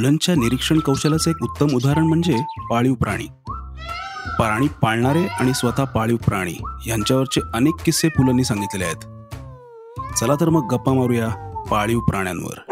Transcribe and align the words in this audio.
मुलांच्या 0.00 0.34
निरीक्षण 0.34 0.78
कौशल्याचं 0.78 1.30
एक 1.30 1.42
उत्तम 1.42 1.66
उदाहरण 1.74 2.02
म्हणजे 2.02 2.36
पाळीव 2.70 2.94
प्राणी. 2.94 3.26
प्राणी 4.36 4.66
पाळणारे 4.82 5.26
आणि 5.26 5.54
स्वतः 5.54 5.84
पाळीव 5.84 6.16
प्राणी 6.16 6.54
यांच्यावरचे 6.86 7.40
अनेक 7.54 7.74
किस्से 7.84 8.08
पुलांनी 8.08 8.44
सांगितलेले 8.44 8.84
आहेत. 8.84 9.04
चला 10.16 10.34
तर 10.40 10.48
मग 10.48 10.66
गप्पा 10.70 10.92
मारूया 10.92 11.28
पाळीव 11.70 12.00
प्राण्यांवर. 12.00 12.69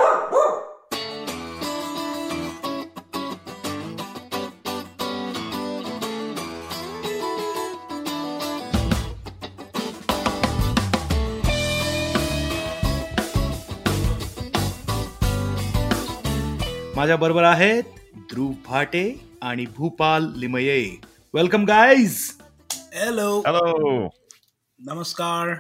माझ्या 17.07 17.15
बरोबर 17.17 17.43
आहेत 17.43 17.83
ध्रुव 18.15 18.53
भाटे 18.65 19.21
आणि 19.41 19.65
Bhupal 19.65 20.33
Limaye 20.35 20.97
welcome 21.33 21.65
guys 21.65 22.31
hello 22.95 23.43
Hello. 23.47 24.09
नमस्कार 24.79 25.55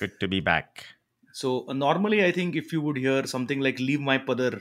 Good 0.00 0.12
to 0.22 0.28
be 0.32 0.38
back. 0.40 0.84
So 1.32 1.64
uh, 1.68 1.72
normally, 1.72 2.18
I 2.24 2.32
think 2.32 2.56
if 2.56 2.72
you 2.72 2.82
would 2.82 2.96
hear 2.96 3.26
something 3.26 3.60
like 3.66 3.80
"Leave 3.80 4.04
my 4.08 4.16
padar," 4.28 4.52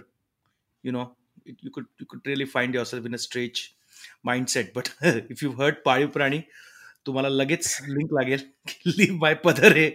you 0.84 0.94
know, 0.96 1.04
it, 1.46 1.56
you 1.62 1.72
could 1.76 1.86
you 2.00 2.08
could 2.14 2.30
really 2.30 2.46
find 2.46 2.74
yourself 2.74 3.06
in 3.06 3.14
a 3.14 3.18
strange 3.18 3.76
mindset. 4.26 4.74
But 4.74 4.90
if 5.36 5.44
you've 5.44 5.60
heard 5.64 5.76
"पाळीव 5.86 6.08
प्राणी," 6.08 6.42
तुम्हाला 7.06 7.30
लगेच 7.30 7.78
link 7.88 8.14
लागेल 8.14 8.40
"Leave 9.00 9.20
my 9.26 9.34
padar." 9.46 9.72
Hey 9.76 9.90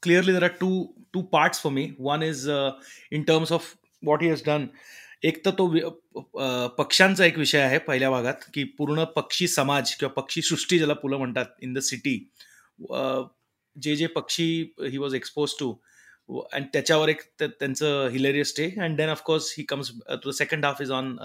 clearly 0.03 0.33
जरा 0.33 0.47
two 0.47 0.95
two 1.13 1.21
parts 1.21 1.61
for 1.61 1.71
me 1.71 1.93
one 1.99 2.23
is 2.23 2.49
in 3.11 3.23
terms 3.23 3.51
of 3.51 3.75
what 4.05 4.23
he 4.23 4.29
has 4.29 4.43
done 4.45 4.67
एक 5.23 5.45
तर 5.45 5.51
तो 5.51 5.67
वि- 5.67 5.83
पक्ष्यांचा 6.77 7.25
एक 7.25 7.37
विषय 7.37 7.59
आहे 7.59 7.77
पहिल्या 7.77 8.11
भागात 8.11 8.33
की 8.53 8.63
पूर्ण 8.63 9.03
पक्षी 9.03 9.47
समाज 9.47 9.95
किंवा 9.95 10.21
पक्षी 10.21 10.41
सृष्टी 10.41 10.77
ज्याला 10.77 10.93
पुलं 10.93 11.17
म्हणतात 11.17 11.45
इन 11.61 11.73
द 11.73 11.79
सिटी 11.79 12.31
जे 13.81 13.95
जे 13.95 14.07
पक्षी 14.07 14.73
he 14.79 14.97
was 14.97 15.15
expose 15.15 15.51
to 15.59 15.75
and 16.29 16.65
त्याच्यावर 16.73 17.09
एक 17.09 17.21
त्यांचं 17.39 18.07
hilarious 18.07 18.53
day 18.57 18.73
and 18.81 18.97
then 18.97 19.09
of course 19.09 19.55
he 19.57 19.63
comes 19.63 19.91
to 20.09 20.29
the 20.29 20.33
second 20.33 20.65
half 20.65 20.81
is 20.81 20.91
on 20.91 21.15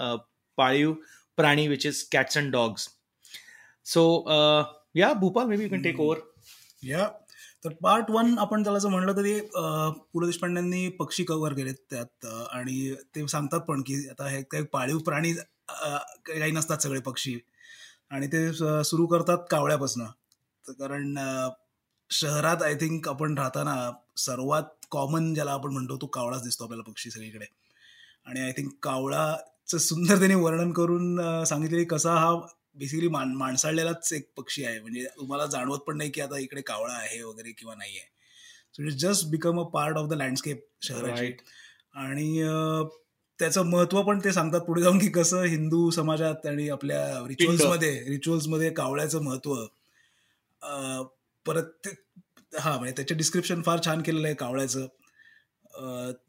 पाळीव 0.57 0.93
प्राणी 1.37 1.67
which 1.67 1.85
is 1.85 2.03
cats 2.11 2.37
and 2.37 2.51
dogs 2.51 2.89
so 3.85 4.03
या 4.95 5.13
Bhupal 5.13 5.45
may 5.45 5.57
be 5.57 5.63
you 5.63 5.69
can 5.69 5.81
take 5.81 5.99
over 5.99 6.17
या 6.83 7.07
तर 7.65 7.69
part 7.81 8.11
one 8.11 8.37
आपण 8.39 8.63
त्याला 8.63 8.79
जर 8.79 8.89
म्हणलं 8.89 9.17
तरी 9.17 9.33
uh, 9.35 9.91
पु 10.13 10.19
ल 10.19 10.25
देशपांड्यांनी 10.25 10.89
पक्षी 10.89 11.23
कव्हर 11.23 11.53
केलेत 11.53 11.75
त्यात 11.89 12.25
uh, 12.25 12.47
आणि 12.51 12.95
ते 13.15 13.27
सांगतात 13.27 13.59
पण 13.59 13.81
की 13.81 14.07
आता 14.09 14.27
हे 14.27 14.41
काही 14.43 14.63
पाळीव 14.63 14.97
प्राणी 14.97 15.33
काही 16.27 16.51
नसतात 16.51 16.77
सगळे 16.77 16.99
पक्षी. 16.99 17.39
आणि 18.09 18.27
ते 18.27 18.47
uh, 18.49 18.81
सुरू 18.81 19.05
करतात 19.05 19.37
कावळ्यापासून. 19.51 20.05
कारण 20.65 21.17
शहरात 22.09 22.63
आय 22.63 22.75
थिंक 22.75 23.07
आपण 23.09 23.37
राहताना 23.37 23.91
सर्वात 24.17 24.76
कॉमन 24.91 25.33
ज्याला 25.33 25.51
आपण 25.51 25.71
म्हणतो 25.73 25.97
तो 26.01 26.05
कावळाच 26.13 26.43
दिसतो 26.43 26.63
आपल्याला 26.63 26.89
पक्षी 26.89 27.11
सगळीकडे. 27.11 27.45
आणि 28.25 28.39
आय 28.41 28.51
थिंक 28.57 28.71
कावळाचं 28.83 29.77
सुंदर 29.77 30.17
त्यांनी 30.17 30.35
वर्णन 30.35 30.71
करून 30.73 31.43
सांगितले 31.47 31.77
की 31.77 31.85
कसा 31.85 32.13
हा 32.15 32.33
बेसिकली 32.75 33.07
मान 33.07 33.33
माणसाळलेलाच 33.35 34.11
एक 34.13 34.29
पक्षी 34.37 34.63
आहे. 34.65 34.79
म्हणजे 34.79 35.05
तुम्हाला 35.17 35.45
जाणवत 35.45 35.79
पण 35.87 35.97
नाही 35.97 36.09
की 36.11 36.21
आता 36.21 36.37
इकडे 36.39 36.61
कावळा 36.61 36.93
आहे 36.93 37.21
वगैरे 37.23 37.51
किंवा 37.51 37.75
नाही 37.75 37.97
आहे 37.97 38.09
so 38.75 38.83
it 38.83 38.93
just 38.99 39.27
become 39.29 39.59
a 39.59 39.63
part 39.73 39.97
of 39.97 40.09
the 40.09 40.13
landscape 40.13 40.65
शहराची. 40.81 41.31
आणि 41.95 42.43
त्याचं 43.39 43.65
महत्त्व 43.65 44.01
पण 44.03 44.19
ते 44.23 44.31
सांगतात 44.33 44.61
पुढे 44.61 44.81
जाऊन 44.81 44.99
की 44.99 45.07
कसं 45.11 45.43
हिंदू 45.43 45.89
समाजात 45.91 46.45
आणि 46.45 46.67
आपल्या 46.69 47.01
रिच्युअल्समध्ये 47.27 47.91
रिच्युअल्समध्ये 48.07 48.69
कावळ्याचं 48.69 49.23
महत्त्व 49.23 49.55
परत 51.45 51.87
हा 52.57 52.77
म्हणजे 52.77 52.93
त्याचे 52.95 53.15
डिस्क्रिप्शन 53.15 53.61
फार 53.61 53.79
छान 53.85 54.01
केलेलं 54.01 54.27
आहे 54.27 54.35
कावळ्याचं. 54.35 54.87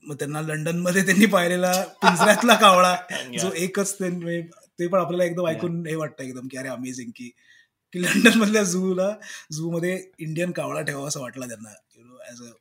मग 0.02 0.14
त्यांना 0.14 0.40
लंडनमध्ये 0.40 1.02
त्यांनी 1.02 1.26
पाहिलेला 1.26 1.72
पिंजऱ्यातला 2.02 2.54
कावळा 2.54 2.96
जो 3.40 3.50
एकच 3.52 3.94
ते 4.00 4.08
म्हणजे 4.08 4.42
ते 4.78 4.86
पण 4.86 4.98
आपल्याला 5.00 5.24
एकदम 5.24 5.46
ऐकून 5.46 5.86
हे 5.86 5.94
वाटतं 5.94 6.24
एकदम 6.24 6.48
की 6.48 6.56
अरे 6.56 6.68
अमेझिंग 6.68 7.10
की 7.16 7.30
की 7.94 8.02
लंडन 8.02 8.38
मधल्या 8.38 8.62
झूला 8.62 9.14
झू 9.52 9.70
मध्ये 9.70 10.02
इंडियन 10.18 10.50
कावळा 10.50 10.80
ठेवावा 10.80 11.08
असं 11.08 11.20
वाटलं 11.20 11.48
त्यांना 11.48 11.70
यु 11.96 12.04
नो 12.04 12.18
ऍज 12.30 12.42
अ 12.42 12.52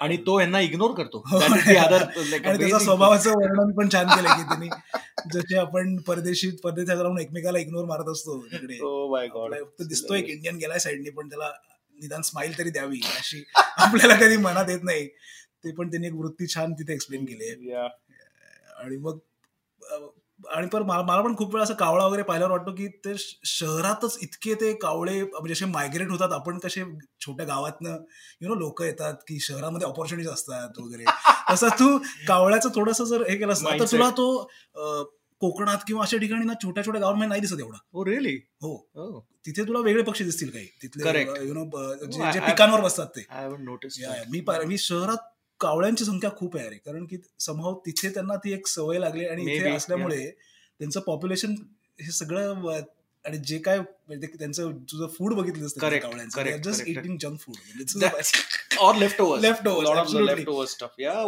आणि 0.00 0.16
तो 0.16 0.40
यांना 0.40 0.60
इग्नोर 0.60 0.94
करतो. 0.94 1.22
हो. 1.26 1.38
आणि 1.38 2.58
त्याचा 2.58 2.78
स्वभावाचं 2.78 3.30
वर्णन 3.30 3.70
पण 3.72 3.88
छान 3.92 4.06
केलं 4.06 4.28
की 4.28 4.42
त्यांनी 4.42 4.68
जसे 5.32 5.58
आपण 5.58 5.96
परदेशी 5.96 6.50
परदेशात 6.50 6.96
राहून 6.96 7.18
एकमेकाला 7.18 7.58
इग्नोर 7.58 7.84
मारत 7.84 8.08
असतो 8.08 8.40
तिकडे. 8.42 8.78
Oh 8.78 9.52
फक्त 9.54 9.82
दिसतो 9.82 10.14
एक 10.14 10.28
इंडियन 10.28 10.56
गेलाय 10.56 10.78
साईडने 10.78 11.10
पण 11.10 11.28
त्याला 11.28 11.50
निदान 11.98 12.22
स्माइल 12.22 12.58
तरी 12.58 12.70
द्यावी 12.70 13.00
अशी 13.18 13.42
आपल्याला 13.78 14.14
कधी 14.16 14.36
मनात 14.38 14.68
येत 14.68 14.84
नाही 14.84 15.06
ते 15.64 15.72
पण 15.72 15.90
त्यांनी 15.90 16.06
एक 16.06 16.14
वृत्ती 16.14 16.46
छान 16.46 16.72
तिथे 16.72 16.92
एक्सप्लेन 16.92 17.24
केली 17.24 17.48
आहे. 17.48 17.72
आणि 18.76 18.96
मग 18.98 19.18
आणि 20.40 20.66
पण 20.68 20.82
मला 20.82 21.20
पण 21.20 21.34
खूप 21.36 21.54
वेळा 21.54 21.62
असं 21.64 21.74
कावळा 21.74 22.04
वगैरे 22.06 22.22
पाहिल्यावर 22.22 22.52
वाटतो 22.52 22.72
की 22.72 22.86
ते 23.04 23.14
शहरातच 23.46 24.18
इतके 24.22 24.54
ते 24.54 24.72
कावळे 24.72 25.22
म्हणजे 25.22 25.52
असे 25.52 25.64
मायग्रेट 25.64 26.10
होतात 26.10 26.32
आपण 26.32 26.58
कसे 26.58 26.84
छोट्या 27.20 27.46
गावातनं 27.46 27.96
यु 28.40 28.48
नो 28.48 28.54
लोक 28.54 28.82
येतात 28.82 29.14
की 29.28 29.38
शहरामध्ये 29.40 29.88
ऑपॉर्च्युनिटीज 29.88 30.32
असतात 30.32 30.78
वगैरे 30.78 31.04
तसं 31.50 31.68
तू 31.78 31.96
कावळ्याचं 32.28 32.68
थोडस 32.74 33.02
जर 33.02 33.22
हे 33.28 33.36
केलं 33.36 33.52
असतं 33.52 33.78
तर. 33.80 33.84
तुला 33.92 34.10
तो 34.10 34.28
कोकणात 35.40 35.78
किंवा 35.86 36.02
अशा 36.02 36.16
ठिकाणी 36.16 36.44
ना 36.44 36.52
छोट्या 36.62 36.84
छोट्या 36.86 37.00
गावांमध्ये 37.00 37.28
नाही 37.28 37.40
दिसत 37.40 37.60
एवढा 37.60 37.78
Oh, 37.98 38.08
really? 38.08 38.36
हो 38.62 38.88
Oh, 38.96 39.20
तिथे 39.46 39.62
तुला 39.62 39.78
वेगळे 39.78 40.02
पक्षी 40.02 40.24
दिसतील 40.24 40.50
काही 40.50 40.66
तिथले. 40.82 41.02
यु 41.48 41.54
नो 41.54 41.94
जे 42.06 42.22
I- 42.22 42.32
जे 42.32 42.40
पिकांवर 42.40 42.80
बसतात 42.80 43.06
ते 43.06 43.26
या, 44.00 44.16
या. 44.16 44.22
मी 44.30 44.40
मी 44.66 44.78
शहरात 44.78 45.16
कावळ्यांची 45.60 46.04
संख्या 46.04 46.30
खूप 46.30 46.56
आहे 46.56 46.68
रे 46.68 46.76
कारण 46.76 47.04
की 47.04 47.16
समहाव 47.38 47.74
तिथे 47.86 48.10
त्यांना 48.10 48.36
ती 48.36 48.52
एक 48.52 48.66
सवय 48.66 48.98
लागली 48.98 49.24
आणि 49.24 49.42
इथे 49.42 49.70
असल्यामुळे 49.76 50.30
त्यांचं 50.78 51.00
पॉप्युलेशन 51.00 51.54
हे 52.00 52.12
सगळं 52.12 52.70
आणि 53.24 53.38
जे 53.38 53.58
काय 53.58 53.78
म्हणजे 53.78 54.26
त्यांचं 54.26 54.72
तुझं 54.72 55.06
फूड 55.06 55.34
बघितलं 55.34 55.66
just 56.62 56.82
eating 56.86 57.16
junk 57.20 57.40
food 57.40 57.54
That's- 58.00 58.32
Or 58.78 58.94
leftovers. 58.94 59.42
Leftovers, 59.42 59.84
A 59.84 59.88
lot 59.88 59.88
of 59.88 59.94
the 59.94 60.02
absolutely. 60.02 60.34
leftover 60.34 60.66
stuff. 60.66 60.90
Yeah, 60.98 61.24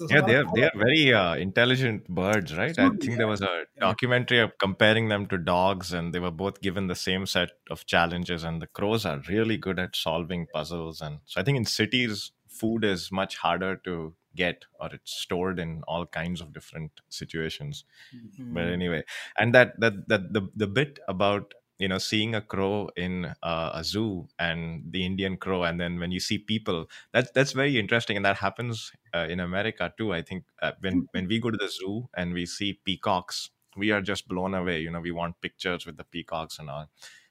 oh, 0.00 0.08
that's 0.08 0.16
very 0.16 0.16
interesting. 0.16 0.16
Yeah, 0.16 0.20
they're 0.22 0.44
they're 0.52 0.70
very 0.76 1.12
uh, 1.12 1.34
intelligent 1.36 2.08
birds, 2.08 2.56
right? 2.56 2.78
I 2.78 2.90
think 2.90 3.18
there 3.18 3.28
was 3.28 3.42
a 3.42 3.64
documentary 3.80 4.40
of 4.40 4.58
comparing 4.58 5.08
them 5.08 5.26
to 5.28 5.38
dogs, 5.38 5.92
and 5.92 6.12
they 6.12 6.18
were 6.18 6.30
both 6.32 6.60
given 6.60 6.88
the 6.88 6.96
same 6.96 7.26
set 7.26 7.50
of 7.70 7.86
challenges. 7.86 8.42
And 8.44 8.60
the 8.60 8.66
crows 8.66 9.06
are 9.06 9.20
really 9.28 9.56
good 9.56 9.78
at 9.78 9.94
solving 9.96 10.46
puzzles, 10.48 11.00
and 11.00 11.20
so 11.26 11.40
I 11.40 11.44
think 11.44 11.56
in 11.58 11.64
cities, 11.64 12.32
food 12.48 12.84
is 12.84 13.12
much 13.12 13.36
harder 13.36 13.76
to 13.84 14.16
get, 14.34 14.64
or 14.80 14.88
it's 14.92 15.12
stored 15.12 15.58
in 15.60 15.82
all 15.86 16.06
kinds 16.06 16.40
of 16.40 16.52
different 16.52 17.00
situations. 17.08 17.84
But 18.52 18.64
Hmm. 18.64 18.70
anyway, 18.70 19.04
and 19.38 19.54
that 19.54 19.78
that 19.80 20.08
that 20.08 20.32
the 20.32 20.48
the 20.56 20.66
bit 20.66 20.98
about 21.08 21.54
you 21.80 21.88
know 21.88 21.98
seeing 21.98 22.34
a 22.36 22.40
crow 22.42 22.90
in 22.96 23.34
uh, 23.42 23.70
a 23.74 23.82
zoo 23.84 24.28
and 24.38 24.84
the 24.92 25.04
Indian 25.04 25.36
crow, 25.36 25.64
and 25.64 25.80
then 25.80 25.98
when 25.98 26.12
you 26.12 26.20
see 26.20 26.38
people, 26.38 26.86
that's 27.12 27.30
that's 27.32 27.52
very 27.52 27.78
interesting, 27.78 28.16
and 28.16 28.24
that 28.24 28.36
happens 28.38 28.92
uh, 29.14 29.26
in 29.28 29.40
America 29.40 29.92
too. 29.98 30.12
I 30.12 30.22
think 30.22 30.44
uh, 30.62 30.72
when 30.80 31.08
when 31.12 31.26
we 31.28 31.40
go 31.40 31.50
to 31.50 31.56
the 31.56 31.68
zoo 31.68 32.08
and 32.14 32.34
we 32.34 32.46
see 32.46 32.80
peacocks, 32.84 33.50
we 33.76 33.90
are 33.90 34.02
just 34.02 34.28
blown 34.28 34.54
away. 34.54 34.80
You 34.80 34.90
know, 34.90 35.00
we 35.00 35.12
want 35.12 35.40
pictures 35.40 35.86
with 35.86 35.96
the 35.96 36.04
peacocks 36.04 36.58
and 36.58 36.70
all. 36.70 36.90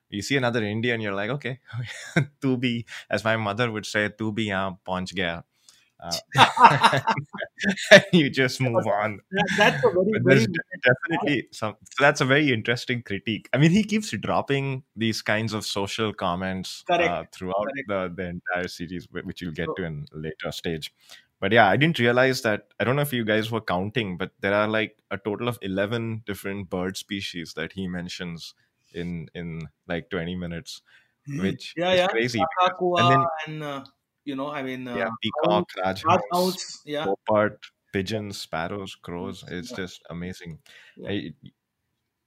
You 0.09 0.23
see 0.23 0.37
another 0.37 0.63
Indian, 0.63 1.01
you're 1.01 1.13
like, 1.13 1.29
okay, 1.29 1.59
to 2.41 2.57
be 2.57 2.85
as 3.09 3.23
my 3.23 3.37
mother 3.37 3.71
would 3.71 3.85
say, 3.85 4.09
to 4.09 4.31
be 4.33 4.45
yahan 4.49 4.77
pahunch 4.87 5.15
gaya. 5.15 5.43
Uh, 6.01 6.99
you 8.13 8.29
just 8.29 8.61
move 8.61 8.87
on. 8.87 9.19
That's 9.57 9.83
a 9.83 9.89
very, 9.89 10.19
very 10.23 10.47
definitely 10.83 11.47
some. 11.51 11.75
So 11.83 12.03
that's 12.03 12.21
a 12.21 12.25
very 12.25 12.51
interesting 12.53 13.01
critique. 13.03 13.49
I 13.53 13.57
mean, 13.57 13.71
he 13.71 13.83
keeps 13.83 14.11
dropping 14.11 14.83
these 14.95 15.21
kinds 15.21 15.53
of 15.53 15.65
social 15.65 16.13
comments 16.13 16.83
uh, 16.89 17.23
throughout 17.31 17.55
Correct. 17.87 17.87
the 17.87 18.13
the 18.15 18.25
entire 18.29 18.67
series, 18.67 19.07
which 19.11 19.41
you'll 19.41 19.51
get 19.51 19.67
So- 19.67 19.73
to 19.75 19.83
in 19.83 20.05
a 20.13 20.17
later 20.17 20.51
stage. 20.51 20.93
But 21.41 21.53
yeah, 21.53 21.67
I 21.69 21.77
didn't 21.77 21.99
realize 21.99 22.41
that. 22.41 22.67
I 22.79 22.83
don't 22.83 22.97
know 22.97 23.01
if 23.01 23.13
you 23.13 23.23
guys 23.23 23.49
were 23.49 23.61
counting, 23.61 24.17
but 24.17 24.31
there 24.41 24.53
are 24.53 24.67
like 24.67 24.97
a 25.09 25.17
total 25.17 25.47
of 25.47 25.57
eleven 25.61 26.21
different 26.25 26.69
bird 26.69 26.97
species 26.97 27.53
that 27.53 27.71
he 27.73 27.87
mentions 27.87 28.53
in 28.93 29.29
in 29.33 29.61
like 29.87 30.09
twenty 30.09 30.35
minutes, 30.35 30.81
Hmm. 31.27 31.41
which 31.41 31.73
yeah, 31.77 31.91
is 31.93 31.97
yeah. 31.99 32.07
crazy. 32.07 32.41
And 32.41 33.11
then 33.11 33.25
and 33.47 33.63
uh, 33.63 33.83
you 34.29 34.35
know, 34.35 34.49
I 34.49 34.61
mean, 34.63 34.87
uh, 34.87 34.95
yeah, 34.97 35.09
peacock, 35.21 35.65
Rajhans, 35.77 36.81
yeah. 36.85 37.05
Popat, 37.05 37.57
pigeons, 37.93 38.39
sparrows, 38.41 38.95
crows. 38.95 39.43
It's 39.47 39.71
Yeah. 39.71 39.77
just 39.77 40.01
amazing. 40.09 40.59
Yeah. 40.95 41.09
I 41.09 41.33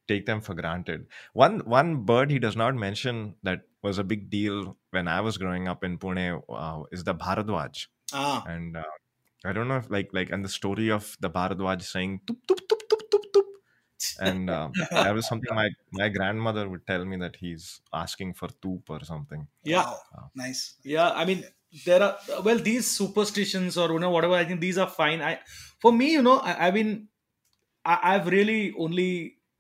take 0.09 0.27
them 0.27 0.41
for 0.41 0.55
granted. 0.55 1.07
One 1.33 1.61
one 1.61 2.05
bird 2.05 2.31
he 2.31 2.39
does 2.39 2.57
not 2.57 2.75
mention 2.75 3.37
that 3.43 3.63
was 3.83 3.99
a 3.99 4.05
big 4.05 4.31
deal 4.31 4.77
when 4.91 5.09
I 5.09 5.21
was 5.21 5.39
growing 5.39 5.69
up 5.69 5.85
in 5.85 5.99
Pune 5.99 6.43
uh, 6.49 6.83
is 6.93 7.05
the 7.05 7.15
Bharadwaj, 7.15 7.87
Ah, 8.13 8.45
and 8.45 8.77
uh, 8.77 8.85
I 9.45 9.53
don't 9.53 9.69
know 9.69 9.79
if 9.79 9.91
like 9.91 10.11
like 10.13 10.31
and 10.31 10.45
the 10.45 10.49
story 10.51 10.91
of 10.91 11.17
the 11.21 11.31
Bharadwaj 11.31 11.83
saying 11.83 12.23
tup 12.27 12.39
tup 12.49 12.59
tup 12.69 12.83
tup 12.91 13.03
tup 13.11 13.23
tup, 13.35 13.47
and 14.21 14.51
uh, 14.51 14.71
that 15.03 15.15
was 15.15 15.27
something 15.29 15.55
my 15.55 15.71
my 15.93 16.09
grandmother 16.09 16.69
would 16.69 16.87
tell 16.87 17.05
me 17.05 17.17
that 17.19 17.37
he's 17.37 17.81
asking 17.93 18.35
for 18.35 18.49
toop 18.49 18.91
or 18.91 19.05
something. 19.05 19.49
yeah. 19.65 19.95
Wow. 20.13 20.31
Nice. 20.35 20.75
yeah 20.83 21.11
i 21.13 21.25
mean 21.25 21.45
there 21.86 22.02
are 22.04 22.44
well 22.44 22.60
these 22.68 22.88
superstitions 22.88 23.78
or 23.78 23.88
you 23.94 24.00
know 24.00 24.12
whatever 24.12 24.36
i 24.36 24.44
think 24.46 24.62
these 24.62 24.78
are 24.78 24.90
fine 24.98 25.22
i 25.22 25.32
for 25.86 25.92
me 25.92 26.12
you 26.12 26.22
know 26.22 26.38
I, 26.40 26.68
i've 26.68 26.74
been 26.74 27.08
I, 27.86 27.98
i've 28.12 28.28
really 28.28 28.74
only 28.78 29.10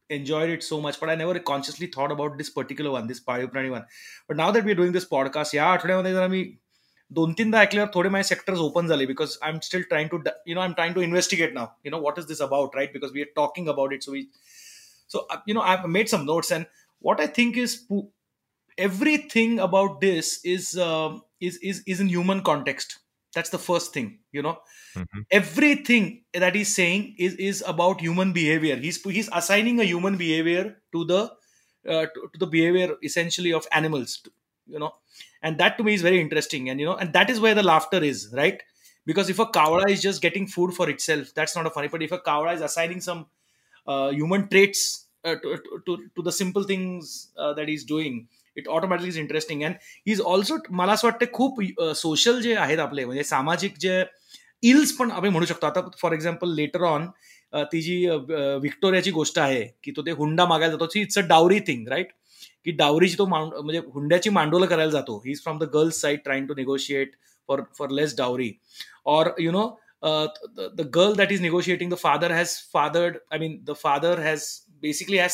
enjoyed 0.09 0.49
it 0.49 0.63
so 0.63 0.79
much 0.81 0.99
but 0.99 1.09
i 1.09 1.15
never 1.15 1.39
consciously 1.39 1.87
thought 1.87 2.11
about 2.11 2.37
this 2.37 2.49
particular 2.49 2.91
one 2.91 3.07
this 3.07 3.19
पाळीव 3.27 3.47
प्राणी 3.47 3.69
one 3.69 3.85
but 4.27 4.39
now 4.41 4.49
that 4.51 4.69
we're 4.69 4.79
doing 4.81 4.95
this 4.97 5.09
podcast 5.13 5.55
या 5.55 5.65
आठवड्यामध्ये 5.65 6.13
जरा 6.13 6.27
मी 6.27 6.43
दोन 7.11 7.33
तीनदा 7.37 7.61
ऐकल्यावर 7.61 7.89
थोडे 7.93 8.09
माझे 8.09 8.27
सेक्टर्स 8.27 8.59
ओपन 8.59 8.87
झाले 8.87 9.05
because 9.05 9.37
I 9.41 9.49
am 9.49 9.59
still 9.63 9.81
trying 9.81 10.09
to 10.09 10.17
you 10.47 10.55
know 10.55 10.61
I 10.61 10.67
am 10.67 10.73
trying 10.73 10.93
to 10.95 11.01
investigate 11.01 11.53
now 11.53 11.67
you 11.85 11.91
know 11.91 11.99
what 11.99 12.19
is 12.19 12.25
this 12.25 12.41
about 12.41 12.75
right 12.75 12.93
because 12.93 13.11
we 13.13 13.21
are 13.21 13.31
talking 13.35 13.67
about 13.67 13.93
it 13.93 14.03
so 14.03 14.11
we 14.11 14.27
so 15.07 15.19
uh, 15.33 15.37
you 15.45 15.53
know 15.53 15.61
i've 15.61 15.85
made 15.87 16.09
some 16.13 16.25
notes 16.25 16.51
and 16.51 16.67
what 16.99 17.21
i 17.25 17.27
think 17.27 17.59
is 17.63 17.75
pu- 17.89 18.07
everything 18.78 19.58
about 19.58 20.00
this 20.00 20.40
is 20.44 20.76
um 20.78 21.22
is 21.40 21.56
is 21.58 21.82
is 21.86 22.00
in 22.00 22.08
human 22.08 22.42
context. 22.42 22.98
That's 23.34 23.50
the 23.50 23.58
first 23.58 23.92
thing 23.94 24.18
you 24.32 24.42
know? 24.42 24.58
Mhm. 24.96 25.24
everything 25.30 26.24
that 26.34 26.54
he's 26.54 26.74
saying 26.74 27.14
is 27.18 27.34
is 27.36 27.62
about 27.66 28.00
human 28.00 28.32
behavior. 28.32 28.76
He's 28.76 29.02
he's 29.02 29.30
assigning 29.32 29.80
a 29.80 29.84
human 29.84 30.16
behavior 30.16 30.82
to 30.92 31.04
the 31.04 31.20
uh, 31.88 32.06
to, 32.06 32.28
to 32.32 32.38
the 32.38 32.46
behavior 32.46 32.96
essentially 33.02 33.52
of 33.52 33.66
animals 33.72 34.22
you 34.66 34.78
know? 34.78 34.92
And 35.42 35.58
that 35.58 35.76
to 35.78 35.84
me 35.84 35.94
is 35.94 36.02
very 36.02 36.20
interesting 36.20 36.68
and 36.70 36.78
you 36.80 36.86
know 36.86 36.96
and 36.96 37.12
that 37.14 37.30
is 37.30 37.40
where 37.40 37.54
the 37.54 37.62
laughter 37.62 38.02
is 38.02 38.32
right? 38.36 38.62
Because 39.04 39.28
if 39.30 39.38
a 39.40 39.46
kavada 39.46 39.90
is 39.90 40.00
just 40.02 40.22
getting 40.22 40.46
food 40.46 40.74
for 40.74 40.88
itself 40.90 41.32
that's 41.34 41.56
not 41.56 41.66
a 41.66 41.70
funny 41.70 41.88
but 41.88 42.02
if 42.02 42.12
a 42.12 42.18
kavada 42.18 42.54
is 42.54 42.60
assigning 42.60 43.00
some 43.00 43.26
uh, 43.86 44.10
human 44.10 44.48
traits 44.48 45.06
uh, 45.24 45.34
to, 45.36 45.56
to, 45.56 45.82
to, 45.86 46.08
to 46.16 46.22
the 46.22 46.32
simple 46.32 46.62
things 46.62 47.32
uh, 47.36 47.52
that 47.54 47.68
he's 47.68 47.84
doing 47.84 48.28
it 48.55 48.67
automatically 48.67 49.09
is 49.09 49.17
interesting 49.17 49.63
and 49.63 49.75
he's 50.05 50.19
also 50.19 50.57
मला 50.69 50.93
असं 50.93 51.07
वाटतं 51.07 51.25
खूप 51.33 51.61
social 51.95 52.41
जे 52.41 52.55
आहेत 52.55 52.79
आपले 52.79 53.05
म्हणजे 53.05 53.23
सामाजिक 53.23 53.73
जे 53.79 54.03
ills 54.61 54.91
पण 54.91 55.11
आपण 55.11 55.29
म्हणू 55.29 55.45
शकतो 55.45 55.67
आता 55.67 55.81
फॉर 56.01 56.13
एक्झाम्पल 56.13 56.53
लेटर 56.55 56.81
ऑन 56.81 57.07
ती 57.53 57.81
जी 57.81 58.07
विक्टोरियाची 58.61 59.11
गोष्ट 59.11 59.39
आहे 59.39 59.63
की 59.83 59.91
तो 59.91 60.01
ते 60.01 60.11
हुंडा 60.11 60.45
मागायला 60.45 60.75
जातो 60.75 60.99
it's 60.99 61.17
a 61.17 61.21
dowry 61.21 61.59
thing 61.59 61.87
right 61.87 62.07
की 62.65 62.71
डावरीची 62.71 63.15
तो 63.17 63.25
मांड 63.25 63.53
म्हणजे 63.53 63.79
हुंड्याची 63.93 64.29
मांडोलं 64.29 64.65
करायला 64.65 64.91
जातो 64.91 65.21
he 65.25 65.31
is 65.31 65.43
from 65.43 65.57
the 65.57 65.63
girls 65.63 66.01
side 66.01 66.19
trying 66.23 66.47
to 66.47 66.53
negotiate 66.53 67.11
for 67.47 67.61
for 67.77 67.89
less 67.89 68.17
dowry 68.17 68.51
or 69.07 69.33
you 69.37 69.51
know 69.51 69.79
uh, 70.03 70.27
the, 70.55 70.71
the 70.75 70.83
girl 70.83 71.15
that 71.15 71.31
is 71.31 71.39
negotiating 71.39 71.89
the 71.89 71.97
father 71.97 72.33
has 72.33 72.59
fathered 72.59 73.19
i 73.31 73.37
mean 73.37 73.61
the 73.63 73.75
father 73.75 74.21
has 74.21 74.63
basically 74.81 75.17
has 75.17 75.33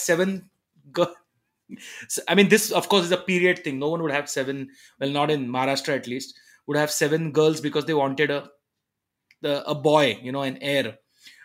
girl 1.69 2.25
i 2.29 2.35
mean 2.35 2.49
this 2.49 2.71
of 2.73 2.89
course 2.89 3.05
is 3.05 3.13
a 3.13 3.17
period 3.17 3.65
thing. 3.65 3.79
No 3.79 3.89
one 3.89 4.03
would 4.03 4.13
have 4.13 4.29
seven 4.29 4.71
well 5.01 5.11
not 5.11 5.31
in 5.31 5.49
maharashtra 5.49 5.97
at 5.97 6.07
least 6.07 6.39
would 6.67 6.77
have 6.77 6.91
seven 6.91 7.33
girls 7.33 7.61
because 7.61 7.85
they 7.85 7.95
wanted 7.95 8.31
a 8.31 8.49
the, 9.41 9.69
a 9.69 9.75
boy 9.75 10.19
you 10.23 10.33
know 10.33 10.43
an 10.43 10.59
heir. 10.61 10.99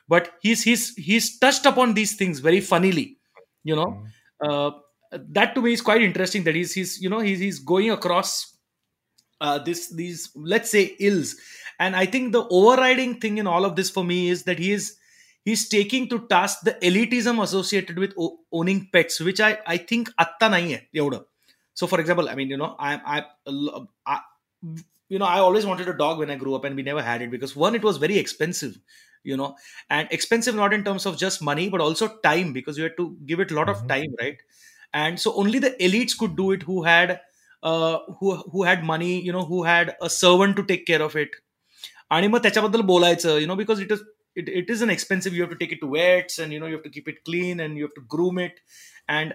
But 0.07 0.31
he's 0.41 0.63
he's 0.63 0.95
he's 0.95 1.39
touched 1.39 1.65
upon 1.65 1.93
these 1.93 2.15
things 2.15 2.39
very 2.39 2.61
funnily 2.61 3.17
you 3.63 3.75
know. 3.75 4.03
Uh, 4.41 4.71
that 5.11 5.55
to 5.55 5.61
me 5.61 5.73
is 5.73 5.81
quite 5.81 6.01
interesting 6.01 6.43
that 6.43 6.55
he's 6.55 6.73
he's 6.73 7.01
you 7.01 7.09
know 7.09 7.19
he's, 7.19 7.39
he's 7.39 7.59
going 7.59 7.91
across 7.91 8.57
uh, 9.41 9.59
this 9.59 9.89
these 9.89 10.31
let's 10.35 10.69
say 10.71 10.95
ills. 10.99 11.35
And 11.79 11.95
i 11.95 12.05
think 12.05 12.31
the 12.31 12.47
overriding 12.49 13.19
thing 13.19 13.37
in 13.39 13.47
all 13.47 13.65
of 13.65 13.75
this 13.75 13.89
for 13.89 14.03
me 14.03 14.29
is 14.29 14.43
that 14.43 14.59
he 14.59 14.71
is 14.71 14.95
he's 15.44 15.62
taking 15.74 16.08
to 16.12 16.18
task 16.32 16.60
the 16.68 16.74
elitism 16.90 17.42
associated 17.42 17.98
with 18.04 18.12
o- 18.18 18.38
owning 18.60 18.80
pets 18.96 19.20
which 19.28 19.40
i 19.48 19.52
i 19.74 19.78
think 19.92 20.10
atta 20.26 20.48
nahi 20.56 20.72
hai 20.76 20.82
एवढं 21.02 21.24
so 21.80 21.86
for 21.90 21.98
example 22.02 22.28
i 22.30 22.34
mean 22.38 22.52
you 22.52 22.56
know 22.60 22.68
i 22.90 22.92
i, 23.16 23.18
I 24.14 24.16
you 25.08 25.18
know 25.18 25.24
i 25.26 25.38
always 25.38 25.66
wanted 25.66 25.88
a 25.88 25.96
dog 26.02 26.18
when 26.18 26.30
i 26.30 26.36
grew 26.42 26.54
up 26.54 26.64
and 26.64 26.76
we 26.76 26.82
never 26.82 27.02
had 27.02 27.22
it 27.22 27.30
because 27.30 27.54
one 27.64 27.74
it 27.74 27.84
was 27.88 27.96
very 28.04 28.18
expensive 28.18 28.74
you 29.30 29.36
know 29.40 29.48
and 29.90 30.08
expensive 30.18 30.54
not 30.54 30.72
in 30.78 30.84
terms 30.88 31.06
of 31.10 31.16
just 31.22 31.42
money 31.42 31.68
but 31.68 31.80
also 31.80 32.08
time 32.28 32.52
because 32.52 32.78
you 32.78 32.84
had 32.88 32.96
to 32.96 33.06
give 33.26 33.40
it 33.40 33.50
a 33.50 33.54
lot 33.60 33.68
of 33.74 33.82
Mhm. 33.82 33.88
time 33.94 34.14
right 34.22 34.38
and 35.04 35.20
so 35.24 35.34
only 35.44 35.58
the 35.66 35.72
elites 35.88 36.16
could 36.22 36.36
do 36.42 36.50
it 36.56 36.62
who 36.70 36.78
had 36.88 37.14
uh, 37.62 37.98
who 38.20 38.36
who 38.54 38.62
had 38.70 38.84
money 38.92 39.12
you 39.28 39.32
know 39.38 39.44
who 39.52 39.62
had 39.70 39.94
a 40.00 40.10
servant 40.18 40.56
to 40.60 40.64
take 40.72 40.86
care 40.92 41.02
of 41.10 41.16
it 41.24 41.38
आणि 42.16 42.28
मग 42.28 42.42
त्याच्याबद्दल 42.42 42.80
बोलायचं 42.90 43.38
you 43.40 43.46
know 43.50 43.56
because 43.60 43.80
it 43.84 43.90
is 43.96 44.02
it, 44.34 44.48
it 44.48 44.70
is 44.70 44.82
an 44.82 44.90
expensive 44.90 45.34
you 45.34 45.42
have 45.42 45.50
to 45.50 45.56
take 45.56 45.72
it 45.72 45.80
to 45.80 45.90
vets 45.90 46.38
and 46.38 46.52
you 46.52 46.60
know 46.60 46.66
you 46.66 46.74
have 46.74 46.84
to 46.84 46.90
keep 46.90 47.08
it 47.08 47.24
clean 47.24 47.60
and 47.60 47.76
you 47.76 47.84
have 47.84 47.94
to 47.94 48.06
groom 48.08 48.38
it 48.38 48.60
and 49.08 49.34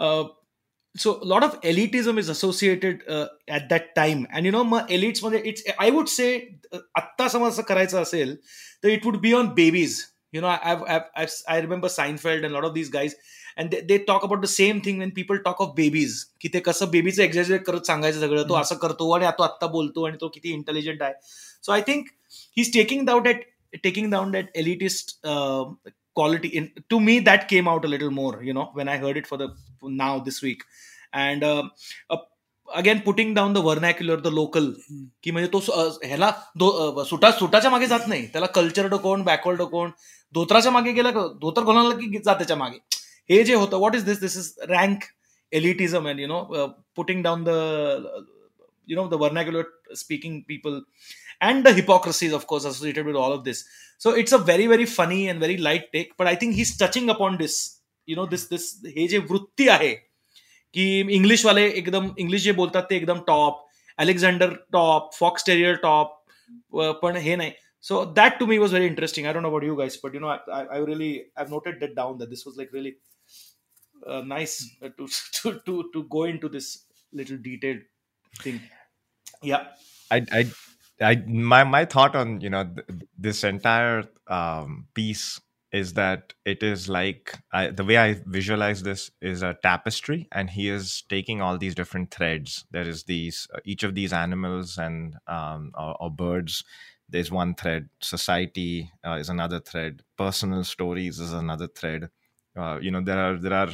uh, 0.00 0.24
so 0.94 1.20
a 1.22 1.24
lot 1.24 1.42
of 1.42 1.60
elitism 1.62 2.18
is 2.18 2.28
associated 2.28 3.02
uh, 3.08 3.26
at 3.48 3.68
that 3.68 3.94
time 3.94 4.26
and 4.30 4.44
you 4.46 4.52
know 4.52 4.64
mug 4.64 4.88
elites 4.88 5.22
मध्ये 5.24 5.42
it's 5.44 5.62
I 5.78 5.90
would 5.90 6.08
say 6.08 6.30
uh, 6.72 6.80
आत्ता 6.96 7.28
समज 7.28 7.52
असं 7.52 7.62
करायचं 7.68 8.02
असेल 8.02 8.34
तर 8.82 8.96
it 8.96 9.06
would 9.06 9.20
be 9.22 9.32
on 9.42 9.54
babies 9.60 10.00
you 10.32 10.40
know 10.40 10.48
I've, 10.48 10.82
I've, 10.82 11.06
I've 11.16 11.32
I 11.48 11.60
remember 11.60 11.88
Seinfeld 11.88 12.44
and 12.44 12.52
a 12.52 12.56
lot 12.56 12.64
of 12.64 12.74
these 12.74 12.90
guys 12.90 13.14
and 13.56 13.70
they, 13.70 13.80
they 13.80 13.98
talk 13.98 14.24
about 14.24 14.42
the 14.42 14.48
same 14.48 14.80
thing 14.80 14.98
when 14.98 15.10
people 15.10 15.38
talk 15.46 15.60
of 15.60 15.74
babies 15.80 16.18
की 16.40 16.48
ते 16.48 16.60
कसं 16.68 16.90
बेबीचं 16.90 17.22
एक्झॅजरेट 17.22 17.64
करत 17.64 17.86
सांगायचं 17.86 18.20
सगळं 18.20 18.48
तो 18.48 18.54
असं 18.60 18.76
करतो 18.84 19.10
आणि 19.16 19.26
तो 19.38 19.42
आत्ता 19.42 19.66
बोलतो 19.76 20.04
आणि 20.06 20.16
तो 20.20 20.28
किती 20.34 20.52
इंटेलिजंट 20.52 21.02
आहे 21.02 21.14
सो 21.66 21.72
I 21.72 21.82
think 21.86 22.06
he 22.30 22.62
is 22.62 22.72
taking 22.74 23.04
down 23.06 23.22
that 23.22 23.40
taking 23.86 24.08
down 24.10 24.32
that 24.36 24.48
elitist 24.62 25.12
uh, 25.32 25.64
quality 26.16 26.48
in 26.60 26.64
to 26.92 27.00
me 27.08 27.14
that 27.28 27.46
came 27.52 27.68
out 27.72 27.84
a 27.84 27.90
little 27.94 28.10
more 28.20 28.32
you 28.48 28.54
know 28.58 28.66
when 28.80 28.88
i 28.94 28.96
heard 29.04 29.20
it 29.22 29.26
for 29.32 29.38
the 29.42 29.48
now 30.02 30.12
this 30.28 30.38
week 30.46 30.62
and 31.22 31.44
uh, 31.50 31.62
uh, 32.10 32.18
again 32.68 33.00
putting 33.06 33.30
down 33.38 33.54
the 33.58 33.62
vernacular 33.68 34.16
the 34.26 34.32
local 34.40 34.66
की 35.24 35.30
म्हणजे 35.30 35.48
तो 35.52 35.60
स- 35.60 35.70
अ, 35.70 35.88
ह्याला 36.06 36.30
दो 36.58 36.68
अ, 36.68 37.04
सुटा 37.08 37.30
सुटाच्या 37.38 37.70
मागे 37.70 37.86
जात 37.86 38.06
नाही 38.08 38.26
त्याला 38.32 38.46
कल्चर 38.58 38.96
कोण 39.08 39.22
बॅकवर्ड 39.30 39.62
कोण 39.72 39.90
धोत्राच्या 40.34 40.72
मागे 40.72 40.92
गेला 40.92 41.10
का 41.10 41.26
धोतर 41.40 41.64
घालून 41.64 41.96
की 42.00 42.18
जा 42.18 42.34
त्याच्या 42.34 42.56
मागे 42.56 42.78
हे 43.30 43.42
जे 43.44 43.54
होतं 43.54 43.76
what 43.78 43.94
is 43.96 44.04
this 44.04 44.20
this 44.20 44.36
is 44.36 44.52
rank 44.70 45.04
elitism 45.52 46.06
and 46.10 46.20
you 46.22 46.28
know 46.28 46.36
uh, 46.58 46.68
putting 46.98 47.18
down 47.24 47.42
the 47.48 47.56
you 48.88 48.96
know 48.98 49.02
the 49.08 49.18
vernacular 49.22 49.64
speaking 50.02 50.36
people 50.52 50.78
and 51.40 51.66
the 51.66 51.72
hypocrisies 51.72 52.32
of 52.32 52.46
course 52.46 52.64
associated 52.64 53.06
with 53.06 53.16
all 53.16 53.32
of 53.32 53.44
this 53.44 53.64
so 53.98 54.10
it's 54.22 54.32
a 54.32 54.38
very 54.38 54.66
very 54.66 54.86
funny 54.86 55.28
and 55.28 55.40
very 55.40 55.56
light 55.56 55.86
take 55.92 56.16
but 56.16 56.26
i 56.26 56.34
think 56.34 56.54
he's 56.54 56.76
touching 56.76 57.10
upon 57.10 57.38
this 57.38 57.56
you 58.06 58.16
know 58.16 58.26
this 58.26 58.46
this 58.52 58.68
हे 58.96 59.06
जे 59.08 59.18
वृत्ती 59.30 59.68
आहे 59.76 59.92
की 60.74 60.86
English 61.16 61.44
वाले 61.44 61.68
एकदम 61.80 62.14
English 62.18 62.42
जे 62.42 62.52
बोलतात 62.60 62.88
ते 62.90 62.96
एकदम 62.96 63.18
top 63.26 63.66
Alexander 64.04 64.54
top 64.72 65.10
fox 65.18 65.44
terrier 65.46 65.74
top 65.82 66.18
पण 67.02 67.16
हे 67.26 67.36
नाही 67.36 67.52
so 67.86 68.04
that 68.16 68.38
to 68.40 68.46
me 68.48 68.56
was 68.62 68.74
very 68.74 68.86
interesting 68.88 69.26
i 69.28 69.32
don't 69.34 69.44
know 69.44 69.50
about 69.52 69.64
you 69.68 69.76
guys 69.78 69.96
but 70.02 70.12
you 70.16 70.20
know 70.24 70.28
i, 70.34 70.38
I, 70.58 70.60
I 70.74 70.78
really 70.88 71.08
i've 71.36 71.50
noted 71.54 71.80
that 71.80 71.96
down 71.96 72.18
that 72.18 72.30
this 72.34 72.44
was 72.48 72.56
like 72.56 72.72
really 72.76 72.92
uh, 74.06 74.20
nice 74.34 74.54
uh, 74.82 74.90
to, 74.98 75.08
to 75.38 75.52
to 75.66 75.90
to 75.94 76.02
go 76.16 76.22
into 76.24 76.48
this 76.48 76.68
little 77.12 77.40
detailed 77.48 77.82
thing 78.44 78.60
yeah 79.42 79.64
I, 80.10 80.24
I, 80.38 80.42
I, 81.01 81.15
my, 81.27 81.63
my 81.63 81.85
thought 81.85 82.15
on 82.15 82.41
you 82.41 82.49
know 82.49 82.63
th- 82.65 83.01
this 83.17 83.43
entire 83.43 84.03
um, 84.27 84.87
piece 84.93 85.39
is 85.71 85.93
that 85.93 86.33
it 86.45 86.63
is 86.63 86.89
like 86.89 87.37
I, 87.51 87.67
the 87.67 87.83
way 87.83 87.97
I 87.97 88.15
visualize 88.25 88.81
this 88.81 89.11
is 89.21 89.43
a 89.43 89.55
tapestry, 89.61 90.27
and 90.31 90.49
he 90.49 90.69
is 90.69 91.03
taking 91.09 91.41
all 91.41 91.57
these 91.57 91.75
different 91.75 92.11
threads. 92.11 92.65
There 92.71 92.87
is 92.87 93.03
these 93.03 93.47
uh, 93.53 93.59
each 93.63 93.83
of 93.83 93.93
these 93.93 94.11
animals 94.13 94.77
and 94.77 95.15
um, 95.27 95.71
or, 95.77 95.95
or 96.01 96.09
birds. 96.11 96.63
There's 97.09 97.31
one 97.31 97.53
thread. 97.55 97.89
Society 98.01 98.91
uh, 99.05 99.13
is 99.13 99.29
another 99.29 99.59
thread. 99.59 100.01
Personal 100.17 100.63
stories 100.63 101.19
is 101.19 101.31
another 101.31 101.67
thread. 101.67 102.09
Uh, 102.57 102.79
you 102.81 102.89
know 102.89 103.01
there 103.01 103.19
are 103.19 103.37
there 103.37 103.53
are 103.53 103.69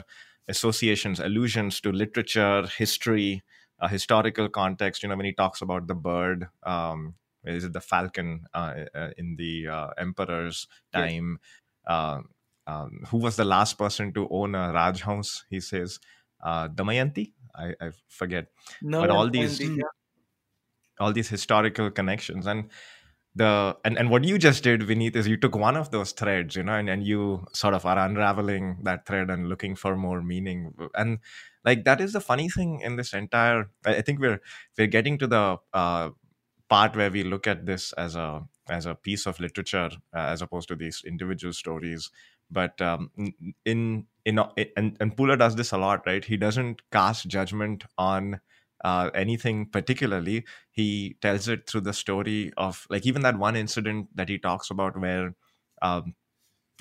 associations, 0.50 1.20
allusions 1.22 1.80
to 1.82 1.92
literature, 1.92 2.68
history, 2.78 3.42
a 3.84 3.90
historical 3.90 4.50
context. 4.50 5.04
You 5.04 5.10
know, 5.10 5.18
when 5.18 5.26
he 5.28 5.34
talks 5.34 5.62
about 5.62 5.88
the 5.88 5.96
bird, 5.96 6.48
um, 6.64 7.16
is 7.44 7.66
it 7.66 7.74
the 7.74 7.82
falcon 7.82 8.48
uh, 8.54 8.86
uh, 8.96 9.10
in 9.18 9.36
the 9.36 9.68
uh, 9.68 9.90
emperor's 9.98 10.68
time? 10.94 11.40
Uh, 11.86 12.22
um, 12.66 13.04
who 13.10 13.18
was 13.18 13.36
the 13.36 13.44
last 13.46 13.78
person 13.78 14.14
to 14.14 14.28
own 14.32 14.56
a 14.56 14.72
Rajhans? 14.74 15.44
He 15.50 15.60
says, 15.60 16.00
uh, 16.42 16.70
Damayanti. 16.70 17.34
I, 17.56 17.76
I 17.80 17.92
forget 18.08 18.48
no 18.82 19.02
But 19.02 19.12
all 19.12 19.30
these- 19.30 19.60
yeah. 19.62 19.92
all 21.00 21.14
these 21.14 21.30
historical 21.30 21.90
connections 21.92 22.48
and 22.48 22.70
the 23.36 23.76
and, 23.84 23.98
and 23.98 24.10
what 24.10 24.24
you 24.24 24.38
just 24.38 24.64
did 24.64 24.82
vineet 24.82 25.16
is 25.16 25.28
you 25.28 25.38
took 25.38 25.56
one 25.56 25.76
of 25.76 25.92
those 25.92 26.12
threads 26.12 26.56
you 26.56 26.64
know 26.64 26.74
and, 26.76 26.90
and 26.90 27.04
you 27.06 27.46
sort 27.54 27.74
of 27.74 27.86
are 27.86 27.98
unraveling 27.98 28.78
that 28.84 29.06
thread 29.08 29.30
and 29.30 29.50
looking 29.50 29.76
for 29.76 29.96
more 29.96 30.22
meaning 30.22 30.74
and 30.96 31.20
like 31.66 31.84
that 31.86 32.02
is 32.02 32.14
the 32.14 32.22
funny 32.22 32.50
thing 32.50 32.82
in 32.82 32.96
this 32.96 33.14
entire 33.14 33.70
i 33.86 34.02
think 34.02 34.20
we're 34.20 34.42
we're 34.78 34.88
getting 34.88 35.18
to 35.18 35.28
the 35.28 35.58
uh, 35.74 36.10
part 36.70 36.96
where 36.96 37.12
we 37.12 37.24
look 37.24 37.48
at 37.48 37.66
this 37.66 37.94
as 37.94 38.16
a 38.16 38.44
as 38.70 38.86
a 38.86 38.96
piece 38.96 39.26
of 39.26 39.40
literature 39.40 39.90
uh, 40.16 40.28
as 40.34 40.42
opposed 40.42 40.68
to 40.68 40.76
these 40.76 41.04
individual 41.06 41.54
stories 41.54 42.10
but 42.52 42.80
um, 42.82 43.10
in 43.66 44.06
in 44.26 44.40
and, 44.78 44.98
and 45.00 45.18
Pula 45.18 45.38
does 45.38 45.56
this 45.56 45.72
a 45.72 45.78
lot 45.78 46.06
right 46.06 46.24
he 46.24 46.38
doesn't 46.38 46.82
cast 46.92 47.28
judgment 47.28 47.84
on 47.98 48.40
uh, 48.84 49.10
anything 49.16 49.66
particularly. 49.66 50.46
He 50.72 51.16
tells 51.22 51.48
it 51.48 51.70
through 51.70 51.82
the 51.82 51.94
story 51.94 52.52
of 52.58 52.86
like 52.90 53.06
even 53.06 53.22
that 53.22 53.38
one 53.40 53.56
incident 53.56 54.10
that 54.16 54.30
he 54.30 54.38
talks 54.38 54.70
about 54.70 55.00
where 55.00 55.36
um, 55.82 56.16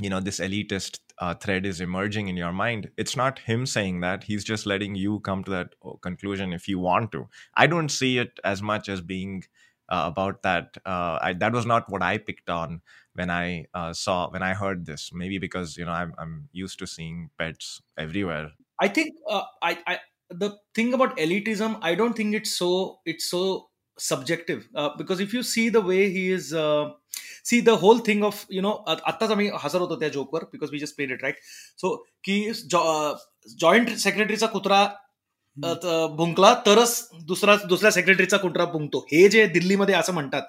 you 0.00 0.10
know 0.10 0.20
this 0.20 0.40
elitist 0.40 1.00
uh, 1.22 1.34
thread 1.34 1.64
is 1.64 1.80
emerging 1.80 2.26
in 2.26 2.36
your 2.36 2.50
mind. 2.52 2.90
It's 2.96 3.16
not 3.16 3.38
him 3.38 3.64
saying 3.64 4.00
that. 4.00 4.24
He's 4.24 4.42
just 4.42 4.66
letting 4.66 4.96
you 4.96 5.20
come 5.20 5.44
to 5.44 5.50
that 5.52 5.74
uh, 5.84 5.92
conclusion 6.02 6.52
if 6.52 6.66
you 6.66 6.80
want 6.80 7.12
to. 7.12 7.28
I 7.54 7.68
don't 7.68 7.90
see 7.90 8.18
it 8.18 8.40
as 8.42 8.60
much 8.60 8.88
as 8.88 9.00
being 9.00 9.44
uh, 9.88 10.02
about 10.06 10.42
that. 10.42 10.76
Uh, 10.84 11.20
I, 11.22 11.32
that 11.34 11.52
was 11.52 11.64
not 11.64 11.88
what 11.88 12.02
I 12.02 12.18
picked 12.18 12.50
on 12.50 12.80
when 13.14 13.30
I 13.30 13.66
uh, 13.72 13.92
saw 13.92 14.30
when 14.30 14.42
I 14.42 14.54
heard 14.54 14.84
this. 14.84 15.10
Maybe 15.12 15.38
because 15.38 15.76
you 15.76 15.84
know 15.84 15.92
I'm 15.92 16.12
I'm 16.18 16.48
used 16.50 16.80
to 16.80 16.88
seeing 16.88 17.30
pets 17.38 17.80
everywhere. 17.96 18.50
I 18.80 18.88
think 18.88 19.14
I, 19.62 19.78
I 19.86 20.00
the 20.28 20.56
thing 20.74 20.94
about 20.94 21.16
elitism 21.18 21.78
i 21.82 21.94
don't 21.94 22.14
think 22.16 22.34
it's 22.34 22.56
so 22.56 23.00
it's 23.04 23.28
so 23.28 23.68
subjective 23.98 24.68
uh, 24.74 24.88
because 24.96 25.20
if 25.20 25.34
you 25.34 25.42
see 25.42 25.68
the 25.68 25.80
way 25.80 26.10
he 26.10 26.30
is 26.32 26.54
uh, 26.54 26.88
see 27.43 27.59
the 27.61 27.75
whole 27.83 27.99
thing 28.07 28.23
of 28.29 28.43
you 28.57 28.63
know 28.65 28.73
आत्ताच 28.87 29.31
आम्ही 29.31 29.49
हसत 29.63 29.75
होतो 29.75 29.99
त्या 29.99 30.09
जोकवर 30.09 30.43
because 30.53 30.71
we 30.71 30.79
just 30.79 30.97
paid 30.97 31.11
it 31.11 31.23
right 31.23 31.35
so 31.81 31.95
की 32.23 32.39
joint 33.59 33.95
सेक्रेटरीचा 33.97 34.47
कुत्रा 34.55 34.85
भुंकला 36.17 36.53
तरच 36.65 37.09
दुसरा 37.27 37.55
दुसऱ्या 37.69 37.91
सेक्रेटरीचा 37.91 38.37
कुत्रा 38.37 38.65
भुंकतो 38.73 39.05
हे 39.11 39.27
जे 39.29 39.45
दिल्लीमध्ये 39.53 39.95
असं 39.95 40.13
म्हणतात 40.13 40.41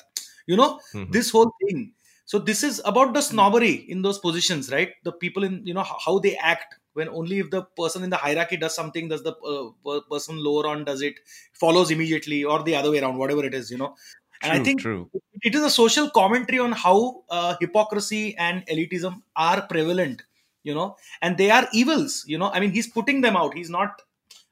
यु 0.49 0.57
know 0.57 0.69
this 1.13 1.33
whole 1.35 1.49
thing 1.63 1.87
so 2.31 2.39
this 2.39 2.63
is 2.63 2.79
about 2.85 3.15
the 3.15 3.21
snobbery 3.23 3.75
in 3.93 4.03
those 4.03 4.19
positions 4.19 4.71
right 4.71 4.91
the 5.09 5.13
people 5.21 5.45
in 5.45 5.55
you 5.69 5.75
know 5.77 5.85
how 6.07 6.19
they 6.25 6.33
act 6.37 6.75
when 6.93 7.09
only 7.21 7.39
if 7.43 7.51
the 7.55 7.63
person 7.81 8.05
in 8.07 8.11
the 8.15 8.21
hierarchy 8.25 8.59
does 8.65 8.75
something 8.75 9.09
does 9.13 9.23
the 9.23 9.33
uh, 9.53 10.01
person 10.11 10.43
lower 10.49 10.67
on 10.73 10.85
does 10.85 11.01
it 11.09 11.15
follows 11.63 11.91
immediately 11.91 12.45
or 12.45 12.63
the 12.69 12.75
other 12.81 12.91
way 12.91 13.01
around 13.01 13.17
whatever 13.17 13.45
it 13.51 13.55
is 13.61 13.71
you 13.71 13.79
know 13.79 13.95
and 14.43 14.53
true, 14.53 14.61
i 14.61 14.65
think 14.65 14.81
true. 14.81 15.11
it 15.43 15.55
is 15.55 15.63
a 15.63 15.71
social 15.71 16.11
commentary 16.11 16.59
on 16.59 16.73
how 16.73 17.23
uh, 17.31 17.55
hypocrisy 17.61 18.37
and 18.37 18.67
elitism 18.67 19.23
are 19.37 19.63
prevalent 19.73 20.23
you 20.65 20.75
know 20.75 20.97
and 21.23 21.39
they 21.39 21.51
are 21.51 21.67
evils 21.73 22.25
you 22.27 22.39
know 22.39 22.51
i 22.53 22.61
mean 22.61 22.71
he's 22.71 22.89
putting 22.99 23.21
them 23.21 23.37
out 23.37 23.55
he's 23.55 23.71
not 23.71 24.03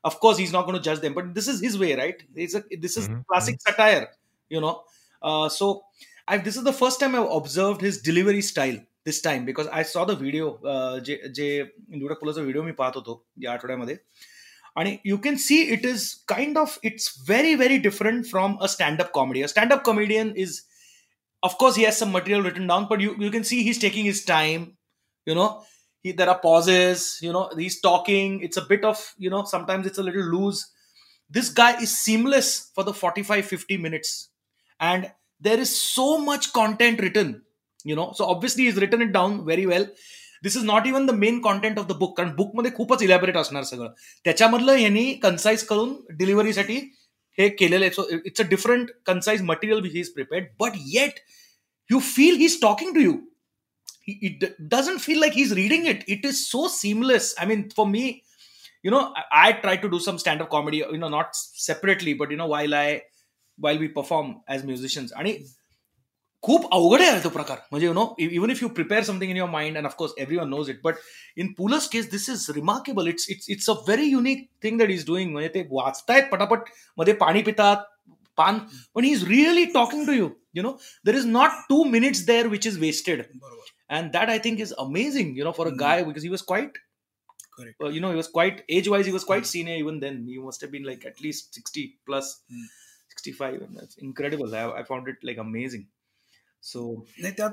of 0.04 0.18
course 0.20 0.38
he's 0.38 0.52
not 0.52 0.66
going 0.66 0.76
to 0.76 0.82
judge 0.82 1.00
them 1.00 1.14
but 1.14 1.34
this 1.34 1.48
is 1.48 1.60
his 1.60 1.78
way 1.78 1.94
right 1.94 2.22
it's 2.34 2.54
a, 2.54 2.62
this 2.80 2.96
is 2.96 3.08
mm-hmm. 3.08 3.20
classic 3.28 3.56
mm-hmm. 3.56 3.70
satire 3.70 4.08
you 4.48 4.60
know 4.60 4.82
uh, 5.22 5.48
so 5.48 5.82
I've, 6.28 6.44
this 6.44 6.56
is 6.56 6.64
the 6.64 6.72
first 6.72 7.00
time 7.00 7.14
I've 7.14 7.30
observed 7.30 7.80
his 7.80 8.02
delivery 8.02 8.42
style 8.42 8.78
this 9.06 9.22
time 9.24 9.44
because 9.44 9.66
I 9.72 9.84
saw 9.84 10.04
the 10.04 10.10
video 10.20 10.50
J 11.06 11.16
J 11.34 11.48
इंदुडा 11.60 12.14
पुलाचा 12.20 12.40
video 12.40 12.62
मी 12.62 12.72
पाहत 12.80 12.96
होतो 12.96 13.14
या 13.42 13.52
आठवड्यामध्ये 13.52 13.96
आणि 14.76 14.96
you 15.04 15.16
can 15.24 15.36
see 15.42 15.60
it 15.74 15.84
is 15.86 16.08
kind 16.28 16.58
of 16.58 16.78
its 16.84 17.12
very 17.28 17.54
very 17.54 17.76
different 17.88 18.26
from 18.30 18.56
a 18.62 18.66
stand-up 18.76 19.10
comedy 19.12 19.42
a 19.42 19.46
stand-up 19.46 19.82
comedian 19.84 20.32
is 20.36 20.60
of course 21.42 21.76
he 21.78 21.84
has 21.84 21.94
some 21.94 22.10
material 22.16 22.42
written 22.44 22.66
down 22.66 22.84
but 22.90 23.02
you 23.02 23.14
you 23.22 23.30
can 23.32 23.42
see 23.42 23.60
he 23.62 23.72
taking 23.80 24.06
his 24.06 24.26
time 24.26 24.66
you 25.26 25.34
know 25.34 25.62
he, 26.04 26.12
there 26.12 26.28
are 26.28 26.38
pauses 26.38 27.18
you 27.20 27.32
know 27.32 27.50
he's 27.58 27.80
talking 27.80 28.40
it's 28.40 28.56
a 28.56 28.64
bit 28.68 28.84
of 28.84 29.00
you 29.18 29.30
know 29.30 29.44
sometimes 29.44 29.86
it's 29.86 29.98
a 29.98 30.02
little 30.02 30.28
loose 30.34 30.60
this 31.30 31.48
guy 31.50 31.70
is 31.80 31.96
seamless 31.98 32.70
for 32.74 32.84
the 32.84 32.94
45 32.94 33.44
50 33.44 33.76
minutes 33.76 34.30
and 34.80 35.10
there 35.42 35.58
is 35.58 35.74
so 35.80 36.18
much 36.18 36.52
content 36.52 37.04
written 37.06 37.34
you 37.86 37.96
know 37.96 38.04
so 38.18 38.24
obviously 38.24 38.66
is 38.68 38.78
written 38.78 39.02
it 39.02 39.08
down 39.08 39.34
very 39.46 39.64
well 39.66 39.86
this 40.42 40.56
is 40.56 40.64
not 40.64 40.86
even 40.86 41.06
the 41.06 41.10
main 41.10 41.40
content 41.40 41.78
of 41.78 41.86
the 41.86 41.92
book 41.92 42.16
कारण 42.18 42.34
बुकमध्ये 42.36 42.70
खूपच 42.74 43.02
elaborate 43.02 43.36
असणार 43.36 43.62
सगळं 43.62 43.92
त्याच्यामधलं 44.24 44.76
यांनी 44.78 45.12
concise 45.22 45.64
करून 45.64 45.94
डिलिव्हरीसाठी 46.18 46.76
हे 47.38 47.48
केलेलं 47.48 47.84
आहे 47.84 47.94
so 47.94 48.08
it's 48.24 48.40
a 48.40 48.48
different 48.48 48.90
concise 49.06 49.42
material 49.42 49.80
which 49.80 49.94
is 49.94 50.12
prepared 50.12 50.46
but 50.60 50.72
yet 50.94 51.20
you 51.90 51.98
feel 51.98 52.36
he 52.36 52.44
is 52.44 52.60
talking 52.60 52.94
to 52.94 53.00
you 53.00 53.14
it 54.06 54.68
doesn't 54.68 55.00
feel 55.00 55.20
like 55.20 55.32
he's 55.32 55.52
reading 55.54 55.86
it 55.86 56.04
it 56.06 56.24
is 56.24 56.48
so 56.48 56.68
seamless 56.68 57.34
i 57.38 57.44
mean 57.44 57.68
for 57.70 57.86
me 57.86 58.22
you 58.82 58.90
know 58.90 59.12
i, 59.16 59.48
I 59.48 59.52
try 59.52 59.76
to 59.76 59.88
do 59.88 59.98
some 59.98 60.18
stand-up 60.18 60.50
comedy 60.50 60.78
you 60.78 60.98
know 60.98 61.08
not 61.08 61.34
separately 61.34 62.14
but 62.14 62.30
you 62.30 62.36
know 62.36 62.46
while 62.46 62.74
i 62.74 63.02
while 63.58 63.78
we 63.78 63.88
perform 63.88 64.42
as 64.46 64.62
musicians 64.64 65.12
and 65.12 65.28
खूप 66.42 66.66
अवघड 66.72 67.00
आहे 67.02 67.22
तो 67.24 67.28
प्रकार 67.28 67.58
म्हणजे 67.70 67.86
you 67.86 67.92
know 67.92 68.04
even 68.18 68.50
if 68.50 68.62
you 68.62 68.68
prepare 68.74 69.02
something 69.04 69.30
in 69.30 69.36
your 69.36 69.50
mind 69.50 69.76
and 69.76 69.86
of course 69.86 70.12
everyone 70.36 70.48
knows 70.48 70.70
it 70.70 70.80
but 70.84 70.94
in 71.36 71.52
पुलस 71.58 71.88
case 71.88 72.10
this 72.10 72.28
is 72.30 72.46
remarkable 72.54 73.08
it's 73.08 73.30
it's 73.30 73.50
it's 73.50 73.70
a 73.70 73.72
very 73.88 74.06
unique 74.10 74.48
thing 74.64 74.78
that 74.78 74.90
is 74.90 75.06
doing 75.06 75.32
म्हणजे 75.32 75.48
ते 75.54 75.66
वाचतायत 75.72 76.28
पटापट 76.32 76.70
मध्ये 76.98 77.14
पाणी 77.24 77.42
पितात 77.42 77.84
पान 78.38 78.58
पण 78.94 79.04
he 79.04 79.12
is 79.12 79.24
really 79.28 79.64
talking 79.74 80.06
to 80.06 80.12
you 80.12 80.28
you 80.54 80.62
know 80.62 80.72
there 81.06 81.16
is 81.16 81.26
not 81.26 81.50
two 81.68 81.82
minutes 81.90 82.24
there 82.26 82.46
which 82.46 82.66
is 82.66 82.78
wasted 82.80 83.22
and 83.88 84.10
that 84.12 84.28
I 84.28 84.38
think 84.44 84.60
is 84.60 84.72
amazing 84.78 85.38
you 85.38 85.44
no 85.44 85.52
for 85.56 85.66
a 85.66 85.76
guy 85.80 86.04
because 86.04 86.24
he 86.24 86.30
was 86.30 86.42
quiet 86.46 86.78
Uh, 87.58 87.88
you 87.88 88.00
know, 88.00 88.10
he 88.10 88.16
was 88.16 88.28
quite 88.28 88.64
age 88.68 88.88
wise, 88.88 89.06
he 89.06 89.12
was 89.12 89.24
quite 89.24 89.46
senior 89.46 89.76
even 89.76 90.00
then. 90.00 90.26
He 90.28 90.38
must 90.38 90.60
have 90.60 90.70
been 90.70 90.84
like 90.84 91.06
at 91.06 91.20
least 91.20 91.54
60 91.54 91.98
plus, 92.06 92.42
mm. 92.52 92.64
65. 93.08 93.54
And 93.62 93.76
that's 93.76 93.96
incredible. 93.96 94.54
I, 94.54 94.80
I 94.80 94.82
found 94.82 95.08
it 95.08 95.16
like 95.22 95.38
amazing. 95.38 95.86
so 96.63 96.81
नाही 97.19 97.33
त्यात 97.37 97.51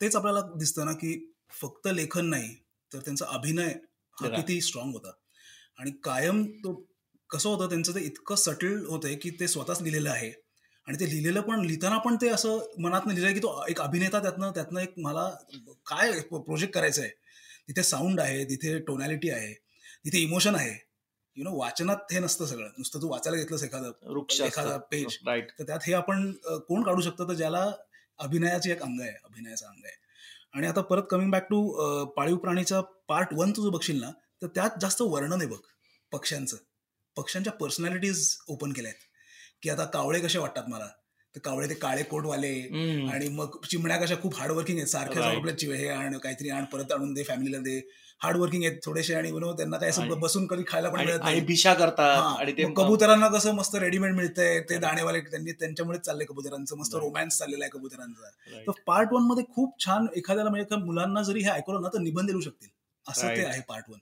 तेच 0.00 0.16
आपल्याला 0.16 0.40
दिसतं 0.58 0.86
ना 0.86 0.92
की 0.92 1.14
फक्त 1.60 1.88
लेखन 1.88 2.26
नाही 2.26 2.54
तर 2.92 2.98
त्यांचा 2.98 3.26
अभिनय 3.28 3.72
हा 4.16 4.28
किती 4.28 4.60
स्ट्रॉंग 4.60 4.92
होता. 4.92 5.10
आणि 5.78 5.90
कायम 6.04 6.44
तो 6.64 6.72
कसं 7.30 7.48
होतं 7.48 7.68
त्यांचं 7.68 7.94
ते 7.94 8.00
इतकं 8.00 8.34
सटल 8.36 8.84
होतंय 8.86 9.14
की 9.14 9.30
ते 9.40 9.48
स्वतःच 9.48 9.82
लिहिलेलं 9.82 10.10
आहे. 10.10 10.30
आणि 10.86 10.98
ते 11.00 11.08
लिहिलेलं 11.10 11.40
पण 11.40 11.64
लिहिताना 11.64 11.98
पण 11.98 12.16
ते 12.20 12.28
असं 12.28 12.58
मनात 12.78 13.06
लिहिलंय 13.08 13.32
की 13.34 13.40
तो 13.40 13.64
एक 13.68 13.80
अभिनेता 13.80 14.18
त्यातनं 14.22 14.50
त्यातनं 14.54 14.80
एक 14.80 14.94
मला 14.98 15.28
काय 15.86 16.20
प्रोजेक्ट 16.22 16.74
करायचं 16.74 17.02
आहे 17.02 17.10
तिथे 17.68 17.82
साऊंड 17.82 18.20
आहे 18.20 18.44
तिथे 18.44 18.78
टोनॅलिटी 18.86 19.30
आहे 19.30 19.52
तिथे 20.04 20.18
इमोशन 20.18 20.54
आहे. 20.54 20.74
यु 21.36 21.44
नो 21.44 21.56
वाचनात 21.58 22.12
हे 22.12 22.20
नसतं 22.20 22.46
सगळं. 22.46 22.68
नुसतं 22.78 23.00
तू 23.02 23.08
वाचायला 23.10 23.38
घेतलंस 23.38 23.62
एखादं 23.64 23.90
एखादा 24.46 24.76
पेज 24.90 25.16
तर 25.58 25.64
त्यात 25.64 25.80
हे 25.86 25.92
आपण 25.94 26.30
कोण 26.68 26.82
काढू 26.82 27.00
शकतो? 27.00 27.28
तर 27.28 27.34
ज्याला 27.34 27.70
अभिनयाची 28.20 28.70
एक 28.70 28.82
अंग 28.82 29.00
आहे 29.00 29.10
अभिनयाचं 29.24 29.66
अंग 29.66 29.84
आहे. 29.84 29.94
आणि 30.54 30.66
आता 30.66 30.80
परत 30.82 31.02
कमिंग 31.10 31.30
बॅक 31.30 31.46
टू 31.50 31.60
पाळीव 32.16 32.36
प्राणीचा 32.36 32.80
पार्ट 33.08 33.34
वन 33.34 33.52
तू 33.56 33.70
बघशील 33.70 34.00
ना 34.00 34.10
तर 34.42 34.46
त्यात 34.54 34.78
जास्त 34.80 35.02
वर्णन 35.02 35.32
आहे 35.32 35.46
बघ 35.46 35.58
पक्ष्यांचं. 36.12 36.56
पक्ष्यांच्या 37.16 37.52
पर्सनॅलिटीज 37.52 38.36
ओपन 38.48 38.72
केल्या 38.72 38.90
आहेत 38.90 39.06
की 39.62 39.70
आता 39.70 39.84
कावळे 39.84 40.20
कसे 40.20 40.38
वाटतात 40.38 40.68
मला? 40.68 40.88
तर 41.34 41.40
कावळे 41.40 41.68
ते 41.68 41.74
काळे 41.74 42.02
कोटवाले 42.02 42.52
आणि 43.12 43.28
मग 43.28 43.56
चिमण्या 43.70 43.96
कशा 43.96 44.14
खूप 44.22 44.36
हार्डवर्किंग 44.36 44.78
आहेत 44.78 44.88
सारख्या 44.88 45.24
आपल्या 45.26 45.76
हे 45.76 45.88
आण 45.88 46.16
काहीतरी 46.18 46.48
आण 46.50 46.64
परत 46.64 46.92
आणून 46.92 47.12
दे 47.14 47.22
फॅमिलीला 47.22 47.58
दे. 47.58 47.80
हार्ड 48.20 48.36
वर्किंग 48.36 48.64
आहेत 48.64 48.78
थोडेसे 48.84 49.14
आणि 49.14 49.30
त्यांना 49.56 49.76
काय 49.76 49.88
असं 49.90 50.18
बसून 50.20 50.46
कधी 50.46 50.62
खायला 50.68 50.88
पण 50.88 51.04
मिळत 51.04 51.18
नाही. 51.20 51.40
भिशा 51.40 51.72
करतात 51.74 52.40
आणि 52.40 52.52
ते 52.52 52.64
कबुतरांना 52.76 53.28
कसं 53.28 53.54
मस्त 53.54 53.74
रेडीमेड 53.76 54.14
मिळतंय 54.14 54.60
ते 54.70 54.78
दाणेवाले 54.78 55.20
त्यांनी 55.20 55.52
त्यांच्यामुळेच 55.52 56.00
चाललंय 56.00 56.26
कबुतरांचं. 56.26 56.76
मस्त 56.76 56.94
रोमॅन्स 56.94 57.38
चाललेला 57.38 57.64
आहे 57.64 57.70
कबुतरांचा. 57.70 58.30
तर 58.66 58.80
पार्ट 58.86 59.12
वनमध्ये 59.12 59.44
खूप 59.54 59.74
छान 59.84 60.06
एखाद्याला 60.16 60.50
म्हणजे 60.50 60.76
मुलांना 60.84 61.22
जरी 61.22 61.42
हे 61.42 61.50
ऐकलं 61.50 61.82
ना 61.82 61.88
तर 61.94 61.98
निबंध 62.00 62.28
लिहू 62.28 62.40
शकतील. 62.40 62.68
असं 63.06 63.36
ते 63.36 63.44
आहे 63.44 63.60
पार्ट 63.68 63.90
वन 63.90 63.98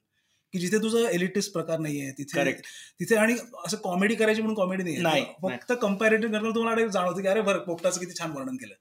की 0.54 0.58
जिथे 0.58 0.78
तुझं 0.82 1.06
एलिटिस्ट 1.08 1.52
प्रकार 1.52 1.78
नाहीये 1.78 2.10
तिथे 2.18 2.52
तिथे 3.00 3.16
आणि 3.16 3.34
असं 3.66 3.76
कॉमेडी 3.76 4.14
करायची 4.14 4.42
म्हणून 4.42 4.56
कॉमेडी 4.56 4.96
नाही 4.98 5.24
फक्त 5.42 5.72
कम्पॅरेटिव्ह 5.82 6.34
करणं 6.34 6.54
तुम्हाला 6.54 6.86
जाणवतं 6.86 7.20
की 7.22 7.28
अरे 7.28 7.40
बरं 7.40 7.58
पोपटाचं 7.58 8.00
किती 8.00 8.18
छान 8.18 8.30
वर्णन 8.30 8.56
केलं. 8.56 8.74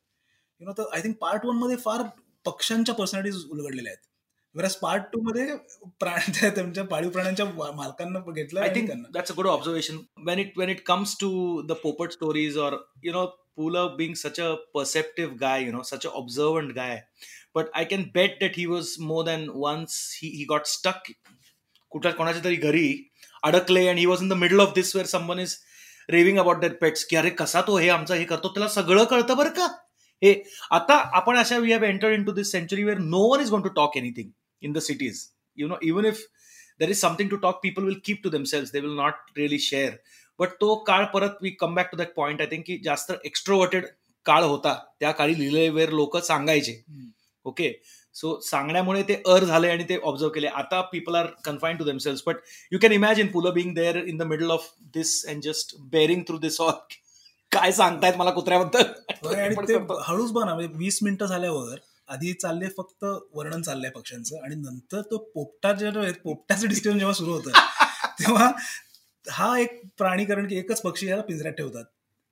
यु 0.61 0.65
नो 0.65 0.73
तर 0.77 0.83
आय 0.93 1.01
थिंक 1.01 1.15
पार्ट 1.21 1.45
वनमध्ये 1.45 1.75
फार 1.77 2.03
पक्ष्यांच्या 2.45 2.95
पर्सनॅलिटीज 2.95 3.43
उलगडलेल्या 3.45 3.91
आहेत. 3.91 4.03
पार्ट 4.81 5.03
टू 5.03 5.21
मध्ये 5.21 5.55
त्यांच्या 6.49 6.83
पाळीव 6.83 7.09
प्राण्यांच्या 7.09 7.45
मालकांना 7.45 8.19
घेतलं 8.31 8.61
I 8.61 8.69
think 8.69 8.91
that's 8.91 9.31
a 9.31 9.35
good 9.35 9.47
observation 9.47 9.97
when 10.25 10.39
it 10.39 10.53
when 10.57 10.69
it 10.69 10.83
comes 10.85 11.17
to 11.21 11.61
the 11.61 11.71
पोपट 11.71 12.11
stories 12.11 12.57
or 12.57 12.73
you 13.03 13.11
know 13.11 13.25
Pula 13.57 13.97
being 13.97 14.13
such 14.13 14.37
a 14.37 14.57
perceptive 14.75 15.39
guy, 15.39 15.57
you 15.57 15.71
know, 15.71 15.81
such 15.81 16.05
an 16.05 16.11
observant 16.15 16.75
guy. 16.75 17.03
But 17.53 17.69
I 17.73 17.85
can 17.85 18.11
bet 18.13 18.39
that 18.39 18.55
he 18.55 18.67
was 18.67 18.99
more 18.99 19.23
than 19.23 19.51
once 19.51 20.11
he, 20.21 20.29
he 20.29 20.45
got 20.45 20.67
stuck 20.67 21.11
कुठल्या 21.89 22.13
कोणाच्या 22.13 22.43
तरी 22.43 22.55
घरी 22.55 23.09
अडकले 23.43 23.87
आणि 23.87 23.99
he 23.99 24.05
was 24.05 24.21
in 24.21 24.29
the 24.29 24.33
middle 24.33 24.59
of 24.59 24.73
this 24.75 24.95
where 24.95 25.05
someone 25.07 25.39
is 25.39 25.55
raving 26.09 26.39
about 26.39 26.57
that 26.57 26.71
pets 26.71 27.05
की 27.05 27.15
अरे 27.15 27.29
कसा 27.29 27.61
तो 27.61 27.77
हे 27.77 27.89
आमचा 27.89 28.15
हे 28.15 28.23
करतो? 28.23 28.47
त्याला 28.47 28.67
सगळं 28.67 29.03
कळतं 29.03 29.37
बरं 29.37 29.49
का? 29.49 29.67
हे 30.23 30.43
आता 30.71 30.93
आपण 30.93 31.37
अशा 31.37 31.57
we 31.57 31.73
have 31.73 31.83
enter 31.83 32.11
in 32.11 32.23
to 32.23 32.31
this 32.31 32.51
century 32.51 32.83
where 32.83 32.97
no 32.97 33.33
one 33.33 33.39
is 33.39 33.49
gone 33.49 33.61
to 33.61 33.69
talk 33.69 33.97
anything 33.97 34.29
in 34.61 34.73
the 34.73 34.79
cities 34.79 35.27
you 35.57 35.67
know 35.67 35.77
even 35.83 36.05
if 36.05 36.25
there 36.79 36.89
is 36.89 37.01
something 37.01 37.29
to 37.29 37.35
talk 37.35 37.59
people 37.63 37.83
will 37.83 37.99
keep 38.05 38.21
to 38.23 38.29
themselves 38.29 38.71
they 38.71 38.79
will 38.79 38.95
not 38.95 39.37
really 39.37 39.59
share 39.59 39.95
but 40.39 40.49
तो 40.61 40.75
काळ 40.83 41.05
परत 41.05 41.37
we 41.41 41.49
come 41.49 41.75
back 41.75 41.91
to 41.91 41.97
that 41.97 42.13
point 42.15 42.41
I 42.41 42.47
think 42.47 42.63
की 42.65 42.77
जास्त 42.77 43.11
extroverted 43.25 43.85
काळ 44.25 44.43
होता. 44.43 44.73
त्या 44.99 45.11
काळी 45.11 45.39
लिहिले 45.39 45.69
वेअर 45.69 45.89
लोक 45.89 46.17
सांगायचे. 46.17 46.81
ओके 47.45 47.71
सो 48.15 48.39
सांगण्यामुळे 48.41 49.01
ते 49.03 49.21
अर 49.25 49.43
झाले 49.43 49.69
आणि 49.69 49.83
ते 49.83 49.97
ऑब्झर्व 50.03 50.29
केले. 50.29 50.47
आता 50.47 50.81
people 50.81 51.15
are 51.15 51.25
confine 51.45 51.77
to 51.77 51.83
themselves 51.83 52.23
but 52.27 52.35
you 52.71 52.79
can 52.79 52.91
imagine 52.91 53.27
Pula 53.27 53.53
being 53.53 53.73
there 53.75 53.97
in 53.97 54.17
the 54.17 54.23
middle 54.23 54.51
of 54.51 54.69
this 54.93 55.25
and 55.25 55.43
just 55.43 55.75
bearing 55.91 56.21
through 56.27 56.37
this 56.37 56.61
all 56.61 56.71
काय 57.51 57.71
सांगतायत 57.71 58.17
मला 58.17 58.31
कुत्र्याबद्दल? 58.31 58.83
हळूच 60.07 60.31
बघा 60.31 60.45
ना 60.45 60.53
म्हणजे 60.53 60.73
वीस 60.75 60.99
मिनिटं 61.03 61.25
झाल्यावर 61.25 61.77
आधी 62.09 62.33
चालले 62.33 62.67
फक्त 62.77 63.03
वर्णन 63.33 63.61
चाललंय 63.61 63.89
पक्ष्यांचं 63.89 64.43
आणि 64.43 64.55
नंतर 64.55 65.01
तो 65.01 65.17
पोपटा 65.35 65.71
जे 65.73 66.11
पोपटाचं 66.23 66.67
डिस्कशन 66.67 66.97
जेव्हा 66.97 67.13
सुरू 67.13 67.31
होतं 67.33 67.51
तेव्हा 68.19 68.51
हा 69.25 69.57
एक 69.59 69.81
प्राणी 69.97 70.25
कारण 70.25 70.47
की 70.47 70.57
एकच 70.57 70.81
पक्षी 70.81 71.05
ह्याला 71.05 71.21
पिंजऱ्यात 71.21 71.53
ठेवतात 71.53 71.85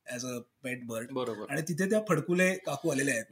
ऍज 0.08 0.26
अ 0.26 0.38
पेट 0.64 0.86
बर्ड 0.86 1.12
बरोबर. 1.12 1.46
आणि 1.50 1.62
तिथे 1.62 1.90
त्या 1.90 2.00
फडकुले 2.10 2.54
काकू 2.56 2.90
आलेले 2.90 3.12
आहेत. 3.12 3.26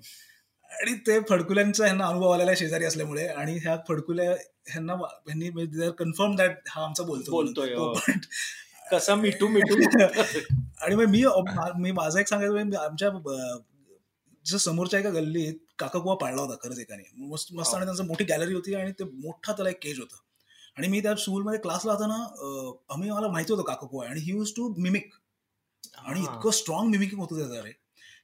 आणि 0.72 0.94
ते 1.08 1.20
फडकुल्यांचा 1.30 1.84
ह्यांना 1.86 2.06
अनुभव 2.08 2.30
आलेला 2.30 2.52
आहे 2.52 2.58
शेजारी 2.58 2.86
असल्यामुळे 2.86 3.28
आणि 3.28 3.58
ह्या 3.58 3.76
फडकुल्या 3.90 4.30
ह्यांना 4.68 4.94
ह्यांनी 4.94 5.50
कन्फर्म 5.98 6.36
दॅट 6.36 6.58
हा 6.70 6.84
आमचा 6.86 7.04
बोलतो 7.04 7.32
बोलतोय. 7.32 7.76
कसं 8.92 9.16
मिठू 9.16 9.48
मिठू? 9.48 9.76
आणि 10.78 10.96
मग 10.96 11.06
मी 11.06 11.24
मी 11.76 11.92
माझं 11.92 12.20
एक 12.20 12.28
सांगायचं 12.28 12.54
म्हणजे 12.54 12.78
आमच्या 12.78 13.10
अं, 13.10 13.58
जो 14.46 14.58
समोरच्या 14.58 15.00
एका 15.00 15.10
गल्लीत 15.10 15.54
काकाकुवा 15.80 16.15
पाळला 16.15 16.42
होता 16.42 16.56
खरंच 16.63 16.80
एकाने. 16.80 17.03
मस्त 17.27 17.53
मस्त 17.53 17.75
आणि 17.75 17.86
त्यांचं 17.86 18.06
मोठी 18.08 18.24
गॅलरी 18.24 18.53
होती 18.53 18.75
आणि 18.75 18.92
ते 18.92 19.03
मोठा 19.03 19.53
त्याला 19.53 19.70
एक 19.70 19.77
केज 19.84 20.00
होतं. 20.00 20.15
आणि 20.77 20.88
मी 20.88 21.00
त्या 21.01 21.15
स्कूलमध्ये 21.15 21.60
क्लासला 21.60 21.92
होताना 21.92 22.13
अं, 22.15 22.72
आम्ही 22.94 23.10
मला 23.12 23.27
माहिती 23.27 23.53
होतं 23.53 23.63
काकाकुवा 23.63 24.06
आणि 24.10 24.20
ही 24.20 24.32
यूज 24.32 24.53
टू 24.56 24.74
मिमिक 24.77 25.10
आणि 25.98 26.20
इतकं 26.22 26.51
स्ट्रॉंग 26.51 26.89
मिमिकिंग 26.92 27.20
होतं 27.22 27.38
त्याचं 27.38 27.63
रे. 27.63 27.72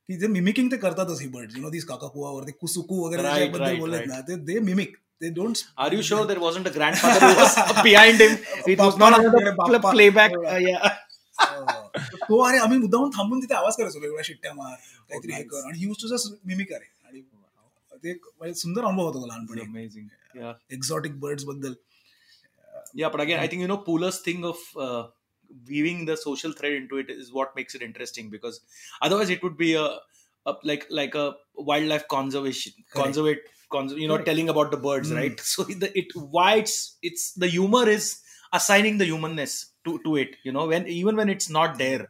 की 0.10 0.18
जे 0.20 0.28
मिमिकिंग 0.28 0.72
ते 0.72 0.78
करतातच 0.78 1.22
ही 1.22 1.28
बर्ड 1.30 1.52
यु 1.56 1.62
नो 1.62 1.70
दिस 1.70 1.86
काकाकुवा 1.86 2.40
ते 2.48 2.52
कुसुकू 2.52 3.06
वगैरे 3.06 3.24
right. 3.24 4.08
ना 4.08 4.20
ते 4.28 4.36
दे 4.46 4.60
मिमिक 4.60 4.96
ते 5.22 5.30
don't 5.34 5.58
are 5.78 5.94
you 5.94 6.02
sure 6.02 6.26
there 6.28 6.38
wasn't 6.40 6.68
a 6.68 6.72
grand 6.76 6.96
father 6.96 7.82
behind 7.84 8.22
him 8.22 8.36
it 8.68 8.80
was 8.80 8.98
not 9.00 9.14
Bappa. 9.58 9.92
Playback 9.92 10.32
तो 12.30 12.40
अरे 12.44 12.58
आम्ही 12.58 12.78
मुद्दामून 12.78 13.10
थांबून 13.10 13.42
तिथे 13.42 13.54
आवाज 13.56 13.76
करायचो 13.76 14.00
वेगवेगळ्या 14.00 14.24
शिट्ट्या 14.26 14.54
मार 14.54 14.76
काहीतरी 15.10 15.34
हे 15.34 15.44
कर. 15.44 15.68
आणि 15.68 15.84
यूज 15.84 16.02
टू 16.02 16.08
जस्ट 16.08 16.34
मिमिक 16.46 16.74
अरे. 16.74 16.86
ते 18.04 18.18
सुंदर 18.64 18.84
अनुभव 18.84 19.04
होता 19.04 19.20
तो 19.20 19.28
लहानपणी. 19.28 19.62
Yeah. 22.94 23.10
But 23.10 23.22
again 23.22 23.40
i 23.40 23.48
think 23.48 23.62
you 23.62 23.68
know 23.68 23.78
Pula's 23.78 24.20
thing 24.20 24.46
of 24.46 24.58
uh, 24.76 25.08
weaving 25.68 26.06
the 26.06 26.16
social 26.18 26.52
thread 26.52 26.74
into 26.74 26.98
it 26.98 27.10
is 27.10 27.32
what 27.32 27.56
makes 27.56 27.76
it 27.76 27.82
interesting 27.82 28.30
because 28.30 28.60
otherwise 29.02 29.30
it 29.30 29.44
would 29.44 29.58
be 29.58 29.74
a, 29.76 29.88
like 30.64 30.86
like 30.90 31.16
a 31.16 31.36
wildlife 31.56 32.08
conservation 32.08 32.74
Correct. 32.92 33.06
conservate 33.06 33.40
you 34.04 34.08
know 34.08 34.18
telling 34.18 34.50
about 34.50 34.72
the 34.72 34.78
birds 34.78 35.10
hmm. 35.10 35.18
right? 35.18 35.40
So 35.54 35.64
the, 35.64 35.92
it 35.98 36.08
why 36.16 36.56
it's 36.56 36.98
it's 37.02 37.34
the 37.34 37.48
humor 37.48 37.88
is 37.88 38.22
assigning 38.52 38.98
the 38.98 39.06
humanness 39.06 39.72
to 39.86 40.00
to 40.06 40.16
it 40.16 40.36
you 40.44 40.52
know 40.52 40.68
when 40.68 40.88
even 40.88 41.16
when 41.16 41.30
it's 41.30 41.50
not 41.50 41.78
there. 41.78 42.10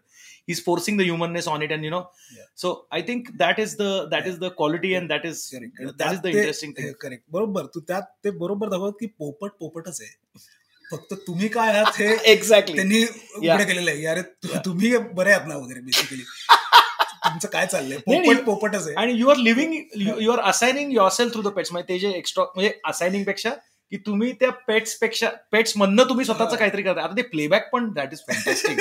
He's 0.50 0.60
forcing 0.62 1.00
the 1.00 1.06
humanness 1.06 1.48
on 1.48 1.64
it, 1.66 1.72
and 1.72 1.88
you 1.88 1.92
know, 1.94 2.02
Yeah. 2.36 2.46
so 2.56 2.70
I 2.92 3.02
think 3.10 3.28
that 3.40 3.60
is 3.64 3.74
the 3.82 3.90
that 4.14 4.30
is 4.32 4.38
the 4.44 4.50
quality, 4.62 4.94
and 5.00 5.12
that 5.14 5.28
is 5.32 5.42
that 5.52 6.14
is 6.14 6.22
the 6.22 6.32
interesting 6.34 6.74
thing. 6.78 6.94
Correct 7.02 7.24
बरोबर 7.32 7.66
तू 7.76 7.80
त्यात 7.92 8.08
ते 8.24 8.32
बरोबर 8.40 8.70
दाखवत 8.70 8.98
की 9.00 9.08
पोपट 9.20 9.52
पोपटच 9.60 10.02
आहे 10.02 10.48
फक्त 10.86 11.14
तुम्ही 11.28 11.48
काय 11.50 11.70
आहात 11.74 12.00
हे 12.02 12.08
Exactly. 12.36 12.76
त्यांनी 12.76 13.02
Yeah. 13.04 13.56
उघड 13.56 13.68
केलेलं 13.68 13.92
आहे 13.92 14.06
अरे 14.06 14.22
तुम्ही 14.66 14.96
बरे 15.22 15.32
आहात 15.32 15.48
ना 15.48 15.58
वगैरे 15.58 15.82
बेसिकली 15.82 16.24
तुमचं 17.24 17.48
काय 17.54 17.66
चाललंय 17.68 17.98
पोपट. 18.06 18.44
पोपटच 18.46 18.86
आहे 18.88 18.94
आणि 19.00 19.14
you 19.20 19.30
are 19.30 19.38
living 19.38 19.74
you 20.22 20.32
are 20.32 20.40
assigning 20.50 20.92
your 20.94 21.10
self 21.14 21.34
through 21.34 21.42
the 21.42 21.48
pets 21.56 21.72
म्हणजे 21.72 21.94
ते 21.94 22.00
जे 22.00 22.12
एक्स्ट्रा 22.18 22.44
म्हणजे 22.56 22.74
असायनिंगपेक्षा 22.90 23.50
की 23.92 23.98
तुम्ही 23.98 24.32
त्या 24.32 24.50
पेट्सपेक्षा 24.50 25.30
पेट्स 25.52 25.74
मधनं 25.78 26.04
तुम्ही 26.04 26.26
स्वतःचं 26.26 26.56
काहीतरी 26.56 26.82
करता 26.82 27.02
आता 27.02 27.18
ते 27.18 27.22
प्लेबॅक 27.22 27.70
पण 27.72 27.92
दॅट 27.94 28.10
इज 28.14 28.20
फॅन्टॅस्टिक 28.20 28.80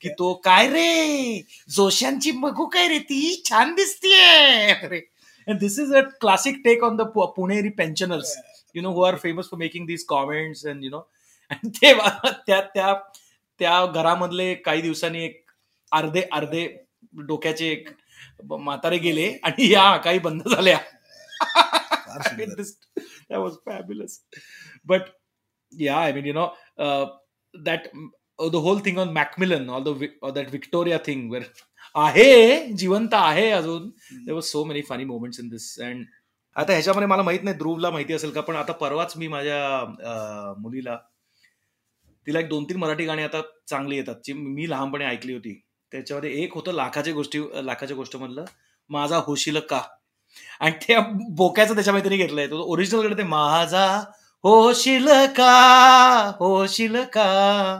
की 0.00 0.08
तो 0.08 0.32
काय 0.34 0.68
रे? 0.68 1.40
जोशांची 1.68 2.32
मगू 2.32 2.66
काय 2.66 2.88
रे 2.88 2.98
ती? 2.98 3.42
छान 3.44 3.74
दिसतीये. 3.74 5.00
This 5.54 5.78
is 5.78 5.94
a 5.94 6.00
classic 6.00 6.56
take 6.64 6.84
on 6.84 6.96
the 6.96 7.00
Puneri 7.02 7.68
pensioners 7.68 8.36
you 8.74 8.82
know 8.82 8.90
who 8.90 9.02
are 9.02 9.16
famous 9.16 9.44
for 9.44 9.58
making 9.58 9.86
these 9.86 10.04
comments 10.04 10.66
and 10.66 10.84
you 10.84 10.90
know 10.90 11.00
ते 11.66 11.94
त्या 12.46 12.60
त्या 12.60 12.94
त्या 13.58 13.86
घरामधले 13.86 14.54
काही 14.54 14.82
दिवसांनी 14.82 15.24
एक 15.24 15.50
अर्धे 15.92 16.22
अर्धे 16.32 16.66
डोक्याचे 17.12 17.68
एक 17.68 17.88
म्हातारे 18.44 18.98
गेले 18.98 19.38
आणि 19.42 19.72
या 19.72 19.96
काही 19.96 20.18
बंद 20.18 20.42
झाल्या. 20.48 20.78
that 23.30 23.40
was 23.44 23.58
fabulous 23.64 24.16
but 24.84 25.12
yeah 25.72 25.98
i 25.98 26.12
mean 26.12 26.24
you 26.24 26.36
know 26.38 26.48
uh, 26.78 27.06
that 27.54 27.88
uh, 28.38 28.48
the 28.48 28.60
whole 28.60 28.80
thing 28.80 28.98
on 28.98 29.12
macmillan 29.12 29.68
all 29.68 29.86
the 29.88 30.10
or 30.22 30.32
that 30.32 30.50
victoria 30.50 30.98
thing 30.98 31.30
where 31.30 31.46
आहे 31.96 32.66
जिवंत 32.78 33.14
आहे 33.14 33.50
अजून 33.50 33.90
there 34.26 34.36
were 34.36 34.46
so 34.46 34.62
many 34.64 34.80
funny 34.86 35.04
moments 35.04 35.42
in 35.42 35.50
this 35.54 35.66
and 35.88 36.04
आता 36.56 36.72
ह्याच्यामध्ये 36.72 37.06
मला 37.08 37.22
माहीत 37.22 37.42
नाही 37.42 37.56
ध्रुवला 37.56 37.90
माहिती 37.90 38.12
असेल 38.12 38.30
का 38.30 38.40
पण 38.40 38.56
आता 38.56 38.72
परवाच 38.72 39.16
मी 39.16 39.28
माझ्या 39.28 40.54
मुलीला 40.58 40.96
तिला 42.26 42.40
एक 42.40 42.48
दोन 42.48 42.64
तीन 42.64 42.76
मराठी 42.76 43.04
गाणी 43.04 43.22
आता 43.22 43.40
चांगली 43.68 43.96
येतात 43.96 44.16
जी 44.24 44.32
मी 44.32 44.68
लहानपणी 44.70 45.04
ऐकली 45.04 45.32
होती 45.32 45.60
त्याच्यामध्ये 45.92 46.30
एक 46.42 46.54
होतं 46.54 46.72
लाखाच्या 46.72 47.14
गोष्टी 47.14 47.40
लाखाच्या 47.62 47.96
गोष्ट 47.96 48.16
मधलं 48.16 48.44
माझा 48.90 49.16
होशील 49.26 49.58
का 49.60 49.80
आणि 50.60 50.72
त्या 50.82 51.00
बोक्याचं 51.36 51.74
त्याच्या 51.74 51.94
त्यांनी 51.94 52.16
घेतलंय. 52.16 52.46
तो 52.46 52.62
ओरिजिनलकडे 52.72 53.16
ते 53.18 53.22
माझा 53.22 53.86
हो 54.44 54.72
का 55.36 56.32
हो 56.38 56.64
का 57.12 57.78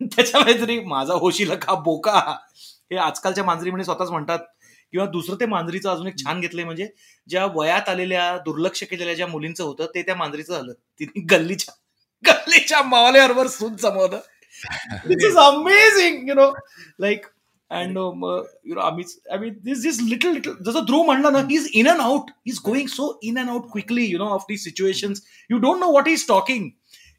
त्याच्या 0.00 0.40
तरी 0.60 0.78
माझा 0.80 1.14
हो 1.14 1.30
का 1.62 1.74
बोका. 1.74 2.20
हे 2.90 2.96
आजकालच्या 2.96 3.44
मांजरी 3.44 3.70
म्हणजे 3.70 3.84
स्वतःच 3.84 4.10
म्हणतात. 4.10 4.38
किंवा 4.92 5.06
दुसरं 5.06 5.36
ते 5.40 5.46
मांजरीचं 5.46 5.90
अजून 5.90 6.06
एक 6.06 6.16
छान 6.18 6.40
घेतलंय 6.40 6.64
म्हणजे 6.64 6.88
ज्या 7.28 7.44
वयात 7.54 7.88
आलेल्या 7.88 8.36
दुर्लक्ष 8.38 8.82
केलेल्या 8.82 9.14
ज्या 9.14 9.26
मुलींचं 9.26 9.64
होतं 9.64 9.86
ते 9.94 10.02
त्या 10.02 10.14
मांजरीचं 10.14 10.54
झालं. 10.54 10.72
तिने 11.00 11.20
गल्लीच्या 11.30 11.74
गल्लीच्या 12.24 12.82
मावल्यावर 12.82 13.46
सूत 13.46 13.70
जमवलं 13.82 14.20
it 15.10 15.24
is 15.24 15.36
amazing 15.38 16.28
you 16.28 16.34
know 16.34 16.50
like 17.00 17.26
and 17.74 17.98
you 18.66 18.74
know 18.74 18.80
आम्ही 18.80 19.04
I 19.32 19.38
mean 19.38 19.58
this 19.64 19.82
this 19.82 20.00
little 20.02 20.32
little 20.32 20.54
जसं 20.66 20.84
ध्रुव 20.86 21.02
म्हणलं 21.04 21.32
ना 21.32 21.38
he 21.50 21.56
is 21.56 21.68
in 21.74 21.88
and 21.88 22.00
out 22.00 22.30
he 22.30 22.50
is 22.50 22.60
going 22.64 22.88
so 22.88 23.08
in 23.22 23.38
and 23.38 23.50
out 23.50 23.70
quickly 23.72 24.04
you 24.04 24.18
know 24.18 24.28
of 24.34 24.44
the 24.48 24.56
situations 24.58 25.22
you 25.50 25.58
don't 25.58 25.80
know 25.80 25.90
what 25.90 26.08
is 26.08 26.26
talking 26.28 26.70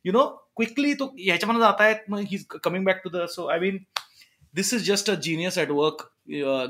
you 0.05 0.13
know 0.13 0.25
quickly 0.55 0.93
तो 0.93 1.05
ह्याच्यामध्ये 1.19 1.61
जात 1.61 1.81
आहेत 1.81 2.09
मग 2.09 2.19
he 2.31 2.37
coming 2.63 2.85
back 2.85 3.01
to 3.03 3.09
the 3.09 3.25
so 3.29 3.45
I 3.45 3.59
mean 3.59 3.77
this 4.53 4.73
is 4.73 4.85
just 4.87 5.09
a 5.09 5.15
genius 5.21 5.57
at 5.59 5.71
work 5.71 6.07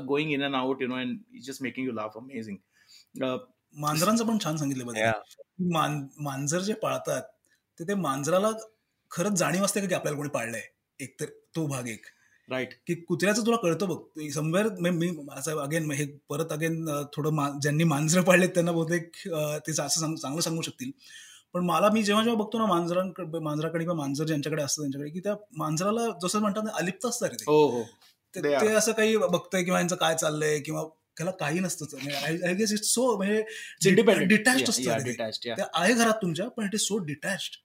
going 0.06 0.32
in 0.32 0.44
and 0.44 0.54
out 0.54 0.82
you 0.82 0.88
know 0.88 0.94
and 0.94 1.18
just 1.46 1.62
making 1.62 1.86
you 1.86 1.92
laugh 1.92 2.16
amazing 2.16 2.56
मांजरांचं 3.74 4.26
पण 4.26 4.38
छान 4.44 4.56
सांगितलं 4.56 4.86
बघा. 4.86 5.12
मांजर 6.24 6.60
जे 6.60 6.74
पाळतात 6.82 7.22
ते 7.80 7.84
ते 7.88 7.94
मांजराला 7.94 8.50
खरंच 9.10 9.38
जाणीव 9.38 9.64
असते 9.64 9.80
का 9.80 9.86
की 9.86 9.94
आपल्याला 9.94 10.16
कोणी 10.16 10.28
पाळलंय? 10.34 10.60
एकतर 11.00 11.26
तो 11.56 11.66
भाग 11.66 11.88
एक. 11.88 12.06
राईट 12.50 12.74
की 12.86 12.94
कुत्र्याचं 12.94 13.46
तुला 13.46 13.56
कळतं 13.56 13.88
बघ. 13.88 14.28
समवेअर 14.30 14.68
मी 14.90 15.10
असं 15.36 15.58
अगेन 15.58 15.90
हे 15.90 16.06
परत 16.28 16.52
अगेन 16.52 16.88
थोडं 17.16 17.30
मा- 17.30 17.50
ज्यांनी 17.62 17.84
मांजरं 17.84 18.22
पाळलेत 18.22 18.48
त्यांना 18.48 18.72
बहुतेक 18.72 19.10
ते 19.66 19.70
असं 19.72 20.00
सांग- 20.00 20.16
चांगलं 20.16 20.40
सांगू 20.40 20.62
शकतील. 20.62 20.90
पण 21.54 21.64
मला 21.64 21.88
मी 21.90 22.02
जेव्हा 22.02 22.24
जेव्हा 22.24 22.42
बघतो 22.44 22.58
ना 22.58 22.66
मांजरांकडे 22.66 23.38
मांजराकडे 23.38 23.84
किंवा 23.84 23.96
मांजर 23.96 24.24
ज्यांच्याकडे 24.24 24.62
असतं 24.62 24.82
त्यांच्याकडे 24.82 25.10
की 25.10 25.20
त्या 25.20 25.34
मांजराला 25.56 26.06
जसं 26.22 26.40
म्हणतात 26.40 26.62
ना 26.64 26.70
अलिप्त 26.74 27.06
असतात 27.06 27.28
रे 27.30 27.36
ते. 27.36 27.44
हो 27.46 27.66
हो. 27.68 27.82
ते 28.60 28.66
असं 28.68 28.92
काही 28.92 29.16
बघतंय 29.16 29.62
किंवा 29.64 29.78
यांचं 29.78 29.96
काय 29.96 30.14
चाललंय 30.14 30.58
किंवा 30.60 30.82
त्याला 31.16 31.30
काही 31.30 31.60
नसतं 31.60 32.10
आय 32.24 32.54
गेस 32.54 32.72
इट्स 32.72 32.94
सो 32.94 33.16
म्हणजे 33.16 33.42
डिटॅच 34.26 34.68
असतं. 34.68 35.04
डिटॅच 35.04 35.38
आहे 35.74 35.94
घरात 35.94 36.14
तुमच्या 36.14 36.48
पण 36.48 36.64
इट 36.64 36.74
इज 36.74 36.80
सो 36.80 36.98
डिटॅच्ड 36.98 37.56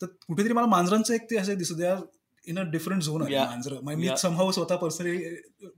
तर 0.00 0.06
कुठेतरी 0.06 0.52
मला 0.52 0.66
मांजरांचं 0.66 1.14
एक 1.14 1.30
ते 1.30 1.36
असं 1.36 1.54
दिसत. 1.54 1.82
इन 2.47 2.59
अ 2.59 2.63
डिफरंट 2.71 3.01
झोन 3.03 3.21
आहे 3.21 3.33
Yeah. 3.35 3.47
मांजर 3.49 3.95
मी 3.95 4.07
Yeah. 4.07 4.15
समहाव 4.21 4.51
स्वतः 4.51 4.75
पर्सनली 4.83 5.17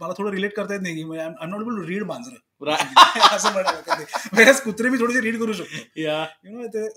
मला 0.01 0.13
थोडं 0.17 0.31
रिलेट 0.31 0.55
करता 0.55 0.73
येत 0.73 0.81
नाही 0.81 0.95
की 0.95 1.17
I 1.17 1.47
not 1.47 1.61
able 1.61 1.75
to 1.75 1.87
read 1.87 2.03
मांजर 2.13 2.37
Right. 2.67 2.97
असं 3.35 3.51
म्हणायला 3.53 4.51
कुत्रे 4.63 4.89
मी 4.89 4.97
थोडेसे 4.99 5.21
रीड 5.21 5.39
करू 5.39 5.53
शकतो 5.53 6.01
या 6.01 6.25
यु 6.45 6.57
नो 6.57 6.67
ते 6.75 6.87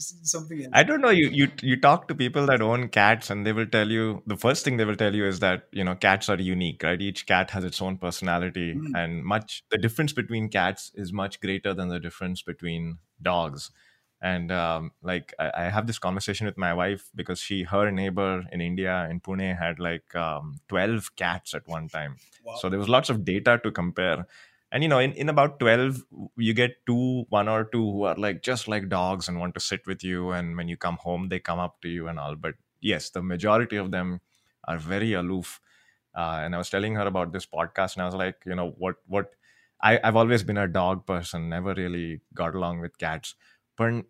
something 0.00 0.58
else. 0.62 0.70
I 0.72 0.82
don't 0.88 1.00
know. 1.04 1.10
You 1.10 1.28
you 1.36 1.46
you 1.68 1.76
talk 1.84 2.02
to 2.08 2.14
people 2.18 2.44
that 2.50 2.62
own 2.66 2.82
cats, 2.96 3.30
and 3.34 3.46
they 3.46 3.54
will 3.58 3.66
tell 3.70 3.94
you 3.94 4.04
the 4.32 4.36
first 4.42 4.64
thing 4.66 4.76
they 4.80 4.84
will 4.90 4.98
tell 5.00 5.16
you 5.20 5.24
is 5.30 5.40
that 5.44 5.64
you 5.80 5.86
know 5.88 5.94
cats 6.04 6.28
are 6.34 6.38
unique, 6.48 6.84
right? 6.88 7.02
Each 7.08 7.22
cat 7.30 7.54
has 7.56 7.66
its 7.70 7.82
own 7.88 7.96
personality, 8.04 8.66
Mm. 8.74 8.94
and 9.02 9.24
much 9.34 9.56
the 9.76 9.80
difference 9.86 10.16
between 10.20 10.48
cats 10.58 10.86
is 11.04 11.12
much 11.22 11.40
greater 11.46 11.74
than 11.80 11.94
the 11.94 12.00
difference 12.06 12.44
between 12.52 12.86
dogs. 13.30 13.70
And 14.23 14.53
um, 14.53 14.91
like 15.03 15.33
I, 15.37 15.51
I 15.55 15.63
have 15.69 15.85
this 15.85 15.99
conversation 15.99 16.45
with 16.47 16.57
my 16.57 16.73
wife 16.73 17.09
because 17.13 17.39
she 17.39 17.63
her 17.63 17.91
neighbor 17.91 18.45
in 18.53 18.61
India 18.61 19.05
in 19.11 19.19
Pune 19.19 19.59
had 19.59 19.79
like 19.79 20.15
um, 20.15 20.61
twelve 20.69 21.13
cats 21.17 21.53
at 21.53 21.67
one 21.67 21.89
time. 21.89 22.15
Wow. 22.45 22.55
So 22.55 22.69
there 22.69 22.79
was 22.79 22.87
lots 22.87 23.09
of 23.09 23.25
data 23.25 23.59
to 23.63 23.71
compare. 23.71 24.25
And 24.71 24.81
you 24.81 24.89
know, 24.89 24.97
in, 24.97 25.11
in 25.11 25.29
about 25.29 25.59
12, 25.59 26.03
you 26.35 26.53
get 26.55 26.77
two, 26.87 27.25
one 27.29 27.47
or 27.47 27.65
two 27.65 27.83
who 27.83 28.03
are 28.03 28.15
like 28.15 28.41
just 28.41 28.67
like 28.67 28.89
dogs 28.89 29.27
and 29.27 29.39
want 29.39 29.53
to 29.53 29.59
sit 29.59 29.85
with 29.85 30.03
you. 30.03 30.31
And 30.31 30.57
when 30.57 30.67
you 30.67 30.77
come 30.77 30.97
home, 30.97 31.29
they 31.29 31.39
come 31.39 31.59
up 31.59 31.79
to 31.81 31.89
you 31.89 32.07
and 32.07 32.17
all. 32.17 32.35
But 32.35 32.55
yes, 32.81 33.11
the 33.11 33.21
majority 33.21 33.75
of 33.75 33.91
them 33.91 34.21
are 34.63 34.79
very 34.79 35.13
aloof. 35.13 35.61
Uh, 36.15 36.41
and 36.43 36.55
I 36.55 36.57
was 36.57 36.71
telling 36.71 36.95
her 36.95 37.05
about 37.05 37.33
this 37.33 37.45
podcast, 37.45 37.93
and 37.93 38.01
I 38.01 38.05
was 38.05 38.15
like, 38.15 38.37
you 38.45 38.55
know, 38.55 38.73
what, 38.77 38.95
what, 39.07 39.35
I, 39.81 39.99
I've 40.03 40.15
always 40.15 40.43
been 40.43 40.57
a 40.57 40.67
dog 40.67 41.05
person, 41.05 41.49
never 41.49 41.73
really 41.73 42.21
got 42.33 42.55
along 42.55 42.79
with 42.79 42.97
cats. 42.97 43.35
But 43.77 44.05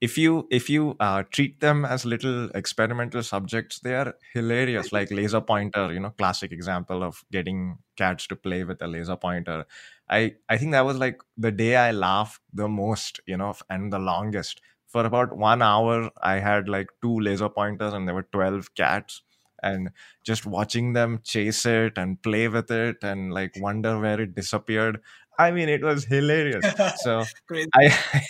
if 0.00 0.18
you 0.18 0.48
if 0.50 0.68
you 0.68 0.96
uh, 1.00 1.22
treat 1.30 1.60
them 1.60 1.84
as 1.84 2.04
little 2.04 2.50
experimental 2.54 3.22
subjects 3.22 3.78
they 3.80 3.94
are 3.94 4.14
hilarious 4.34 4.92
like 4.92 5.10
laser 5.12 5.40
pointer 5.40 5.92
you 5.92 6.00
know 6.00 6.10
classic 6.18 6.52
example 6.52 7.02
of 7.04 7.24
getting 7.30 7.78
cats 7.96 8.26
to 8.26 8.36
play 8.36 8.64
with 8.64 8.82
a 8.82 8.86
laser 8.88 9.16
pointer. 9.16 9.64
I 10.08 10.34
i 10.48 10.56
think 10.58 10.72
that 10.72 10.84
was 10.84 10.98
like 10.98 11.20
the 11.36 11.52
day 11.52 11.76
i 11.76 11.90
laughed 11.92 12.40
the 12.52 12.68
most 12.68 13.20
you 13.26 13.36
know 13.36 13.54
and 13.70 13.92
the 13.92 13.98
longest. 13.98 14.60
For 14.88 15.06
about 15.06 15.36
one 15.36 15.62
hour 15.62 16.10
i 16.22 16.34
had 16.38 16.68
like 16.68 16.88
two 17.02 17.18
laser 17.20 17.48
pointers 17.48 17.92
and 17.94 18.06
there 18.06 18.14
were 18.14 18.28
12 18.32 18.74
cats. 18.74 19.22
And 19.64 19.90
just 20.24 20.44
watching 20.44 20.92
them 20.92 21.20
chase 21.22 21.64
it 21.66 21.96
and 21.96 22.20
play 22.20 22.48
with 22.48 22.68
it 22.72 22.96
and 23.04 23.32
like 23.32 23.52
wonder 23.56 24.00
where 24.00 24.20
it 24.20 24.34
disappeared 24.34 25.00
i 25.39 25.51
mean 25.55 25.69
it 25.77 25.83
was 25.87 26.05
hilarious 26.13 26.65
so 27.03 27.15
Crazy. 27.47 27.69
I, 27.81 27.83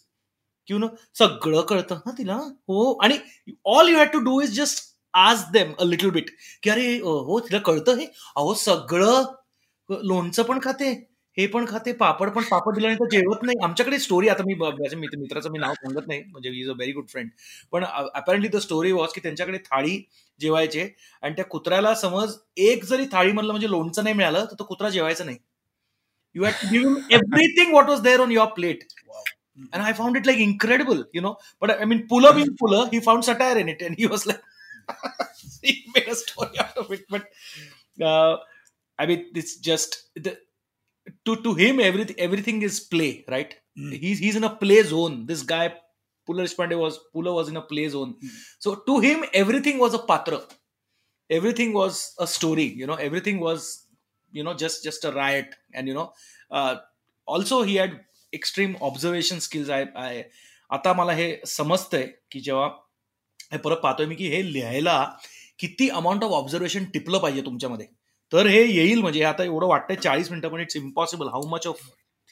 की 0.67 0.73
no 0.77 0.87
सगळं 1.19 1.61
कळतं 1.61 1.95
ना 1.95 2.11
तिला 2.17 2.35
हो 2.35 2.93
आणि 3.03 3.17
all 3.65 3.89
you 3.89 3.97
had 3.97 4.09
to 4.13 4.19
do 4.19 4.41
is 4.41 4.55
just 4.55 4.92
आज 5.14 5.42
them 5.52 5.72
a 5.78 5.84
little 5.84 6.10
bit 6.10 6.30
की 6.62 6.70
अरे 6.70 6.86
हो 6.98 7.38
तिला 7.40 7.58
कळतं 7.64 7.98
हे? 7.98 8.06
अहो 8.36 8.54
सगळं 8.54 9.24
लोणचं 9.90 10.42
पण 10.42 10.58
खाते 10.62 10.90
हे 11.36 11.46
पण 11.46 11.64
खाते 11.68 11.92
पापड 11.92 12.30
पण 12.30 12.42
पापड 12.42 12.74
दिल्यानंतर 12.74 13.08
जेवत 13.10 13.42
नाही. 13.42 13.56
आमच्याकडे 13.64 13.98
स्टोरी 13.98 14.28
आता 14.28 14.42
मी 14.46 14.54
माझ्या 14.54 14.98
मित्र- 14.98 15.20
मित्राचं 15.20 15.50
मी 15.50 15.58
नाव 15.58 15.72
सांगत 15.74 16.06
नाही 16.08 16.22
म्हणजे 16.22 16.50
is 16.60 16.70
a 16.70 16.72
very 16.72 16.92
good 16.92 17.06
friend 17.08 17.30
पण 17.72 17.84
अपॅरेंटली 17.84 18.48
द 18.48 18.56
स्टोरी 18.56 18.92
वॉज़ 18.92 19.14
की 19.14 19.20
त्यांच्याकडे 19.20 19.58
थाळी 19.58 19.98
जेवायचे 20.40 20.88
आणि 21.22 21.34
त्या 21.34 21.44
कुत्र्याला 21.44 21.94
समज 21.94 22.36
एक 22.56 22.84
जरी 22.84 23.06
थाळी 23.12 23.32
मधलं 23.32 23.50
म्हणजे 23.50 23.70
लोणचं 23.70 24.04
नाही 24.04 24.16
मिळालं 24.16 24.44
तर 24.44 24.54
तो 24.58 24.64
कुत्रा 24.64 24.88
जेवायचा 24.88 25.24
नाही. 25.24 25.36
You 26.36 26.44
had 26.44 26.68
give 26.72 27.14
everything 27.14 27.70
what 27.70 27.88
was 27.88 28.02
there 28.02 28.20
on 28.20 28.32
your 28.32 28.48
plate 28.54 28.84
and 29.72 29.82
I 29.82 29.90
found 29.96 30.16
it 30.18 30.24
like 30.28 30.40
incredible, 30.44 31.00
you 31.16 31.20
know. 31.24 31.30
But 31.62 31.72
I 31.74 31.86
mean, 31.90 31.98
Puller 32.08 32.30
being 32.38 32.48
Puller, 32.62 32.78
he 32.92 32.98
found 33.00 33.26
satire 33.26 33.58
in 33.60 33.68
it, 33.72 33.82
and 33.88 34.00
he 34.00 34.08
was 34.14 34.24
like, 34.30 34.40
he 35.61 35.85
made 35.95 36.07
a 36.07 36.15
story 36.15 36.59
out 36.59 36.77
of 36.77 36.91
it. 36.91 37.05
But 37.09 37.25
uh, 38.01 38.37
I 38.97 39.05
mean, 39.05 39.27
it's 39.35 39.57
just 39.57 40.09
the, 40.15 40.37
to 41.25 41.35
to 41.43 41.53
him 41.53 41.79
everything 41.79 42.15
everything 42.19 42.61
is 42.61 42.79
play, 42.79 43.25
right? 43.27 43.55
Mm. 43.77 43.93
He's 43.93 44.19
he's 44.19 44.35
in 44.35 44.43
a 44.43 44.55
play 44.55 44.83
zone. 44.83 45.25
This 45.25 45.43
guy 45.43 45.73
Puller 46.25 46.43
Deshpande 46.45 46.77
was 46.77 46.99
Puller 47.13 47.33
was 47.33 47.49
in 47.49 47.57
a 47.57 47.61
play 47.61 47.87
zone. 47.89 48.15
Mm. 48.23 48.29
So 48.59 48.75
to 48.75 48.99
him, 48.99 49.23
everything 49.33 49.79
was 49.79 49.93
a 49.93 49.99
patra. 49.99 50.41
Everything 51.29 51.73
was 51.73 52.13
a 52.19 52.27
story. 52.27 52.63
You 52.63 52.87
know, 52.87 52.95
everything 52.95 53.39
was 53.39 53.85
you 54.31 54.43
know 54.43 54.53
just 54.53 54.83
just 54.83 55.05
a 55.05 55.11
riot, 55.11 55.55
and 55.73 55.87
you 55.87 55.93
know, 55.93 56.11
uh, 56.51 56.77
also 57.25 57.63
he 57.63 57.75
had 57.75 57.99
extreme 58.33 58.77
observation 58.81 59.39
skills. 59.39 59.69
I 59.69 59.87
I 59.95 60.23
आता 60.71 60.93
मला 60.93 61.13
हे 61.13 61.27
समजतंय 61.47 62.05
की 62.31 62.39
जेव्हा 62.39 62.67
हे 63.53 63.57
परत 63.57 63.77
पाहतोय 63.83 64.05
मी 64.05 64.15
की 64.15 64.27
हे 64.27 64.41
लिहायला 64.53 65.03
किती 65.59 65.89
अमाऊंट 65.89 66.23
ऑफ 66.23 66.31
ऑब्झर्वेशन 66.31 66.83
टिपलं 66.93 67.17
पाहिजे 67.19 67.41
तुमच्यामध्ये 67.45 67.85
तर 68.31 68.47
हे 68.47 68.63
येईल 68.65 69.01
म्हणजे 69.01 69.19
हे 69.19 69.25
आता 69.25 69.43
एवढं 69.43 69.67
वाटतंय 69.67 69.95
चाळीस 69.95 70.29
मिनिटं 70.31 70.49
पण 70.49 70.59
it's 70.61 70.75
impossible 70.75 71.27
how 71.27 71.47
much 71.49 71.67
of 71.67 71.81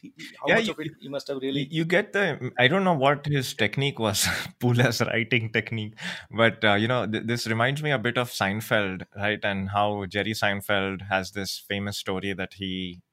how 0.04 0.50
Yeah, 0.50 0.58
much 0.60 0.64
you- 0.66 0.72
of 0.72 0.80
it 0.80 0.92
you 1.04 1.10
must 1.12 1.32
have 1.32 1.40
really 1.40 1.62
you 1.78 1.84
get 1.94 2.10
the 2.16 2.24
i 2.64 2.68
don't 2.74 2.86
know 2.88 2.94
what 3.04 3.30
his 3.36 3.48
technique 3.62 4.02
was 4.06 4.22
Pula's 4.64 5.00
writing 5.08 5.48
technique 5.56 6.04
but 6.42 6.68
uh, 6.72 6.74
you 6.84 6.90
know 6.92 7.00
th- 7.16 7.24
this 7.32 7.46
reminds 7.54 7.82
me 7.86 7.94
a 7.96 7.98
bit 8.04 8.20
of 8.24 8.34
seinfeld 8.36 9.06
right 9.24 9.48
and 9.52 9.72
how 9.78 9.88
jerry 10.18 10.36
seinfeld 10.42 11.02
has 11.14 11.32
this 11.40 11.56
famous 11.74 12.02
story 12.06 12.36
that 12.44 12.60
he 12.62 12.70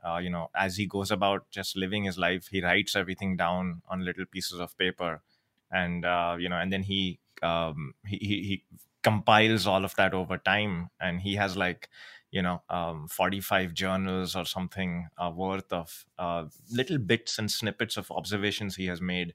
uh, 0.08 0.18
you 0.26 0.34
know 0.34 0.44
as 0.66 0.76
he 0.82 0.86
goes 0.96 1.14
about 1.18 1.48
just 1.60 1.80
living 1.86 2.10
his 2.10 2.20
life 2.26 2.52
he 2.56 2.62
writes 2.66 3.00
everything 3.02 3.34
down 3.40 3.72
on 3.96 4.04
little 4.10 4.30
pieces 4.36 4.62
of 4.68 4.76
paper 4.84 5.10
and 5.70 6.10
uh, 6.16 6.36
you 6.44 6.52
know 6.54 6.60
and 6.66 6.78
then 6.78 6.86
he 6.92 7.00
um, 7.43 7.93
he, 8.05 8.17
he 8.17 8.43
he 8.43 8.63
compiles 9.03 9.65
all 9.65 9.85
of 9.85 9.95
that 9.95 10.13
over 10.13 10.37
time. 10.37 10.89
And 10.99 11.21
he 11.21 11.35
has 11.35 11.55
like 11.55 11.89
you 12.31 12.41
know 12.41 12.61
um, 12.69 13.07
45 13.07 13.73
journals 13.73 14.35
or 14.35 14.45
something 14.45 15.07
uh, 15.17 15.31
worth 15.33 15.71
of 15.71 16.05
uh, 16.17 16.45
little 16.71 16.97
bits 16.97 17.39
and 17.39 17.49
snippets 17.49 17.97
of 17.97 18.11
observations 18.11 18.75
he 18.75 18.87
has 18.87 19.01
made. 19.01 19.33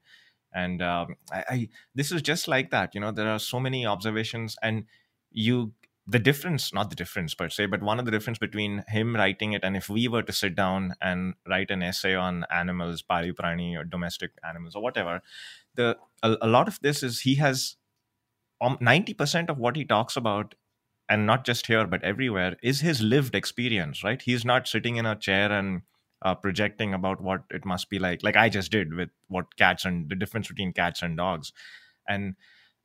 And 0.53 0.81
um, 0.83 1.17
I, 1.33 1.45
I 1.49 1.69
this 1.95 2.13
is 2.13 2.23
just 2.23 2.47
like 2.47 2.71
that 2.71 2.95
you 2.95 3.01
know 3.01 3.11
there 3.11 3.29
are 3.29 3.41
so 3.41 3.59
many 3.59 3.85
observations 3.87 4.57
and 4.63 4.85
you 5.33 5.73
the 6.07 6.19
difference 6.19 6.73
not 6.73 6.91
the 6.91 6.97
difference 6.97 7.35
per 7.35 7.49
se 7.49 7.67
but 7.67 7.83
one 7.83 7.99
of 7.99 8.05
the 8.05 8.11
difference 8.11 8.39
between 8.39 8.85
him 8.89 9.17
writing 9.17 9.53
it 9.55 9.65
and 9.65 9.75
if 9.77 9.89
we 9.89 10.07
were 10.07 10.23
to 10.23 10.33
sit 10.33 10.55
down 10.55 10.95
and 11.01 11.35
write 11.49 11.71
an 11.71 11.83
essay 11.83 12.15
on 12.15 12.45
animals 12.51 13.01
pari 13.01 13.33
prani 13.33 13.75
or 13.75 13.85
domestic 13.85 14.33
animals 14.47 14.75
or 14.75 14.83
whatever 14.83 15.23
the 15.77 15.97
a, 16.23 16.37
a 16.43 16.47
lot 16.47 16.69
of 16.69 16.79
this 16.83 17.03
is 17.03 17.21
he 17.21 17.37
has 17.37 17.77
90% 18.63 19.51
of 19.51 19.59
what 19.59 19.77
he 19.77 19.85
talks 19.85 20.17
about 20.17 20.55
and 21.09 21.27
not 21.27 21.45
just 21.45 21.67
here 21.67 21.87
but 21.87 22.03
everywhere 22.03 22.57
is 22.63 22.81
his 22.81 23.03
lived 23.03 23.35
experience 23.35 24.03
right? 24.03 24.23
He's 24.23 24.45
not 24.45 24.69
sitting 24.69 24.97
in 24.97 25.07
a 25.07 25.17
chair 25.17 25.53
and 25.53 25.83
uh, 26.23 26.35
projecting 26.35 26.95
about 26.95 27.21
what 27.21 27.43
it 27.51 27.65
must 27.65 27.91
be 27.91 27.99
like 27.99 28.23
like 28.23 28.37
i 28.37 28.49
just 28.49 28.71
did 28.73 28.95
with 28.95 29.11
what 29.29 29.57
cats 29.57 29.85
and 29.85 30.09
the 30.09 30.15
difference 30.15 30.49
between 30.49 30.73
cats 30.73 31.03
and 31.03 31.17
dogs. 31.19 31.53
And 32.09 32.37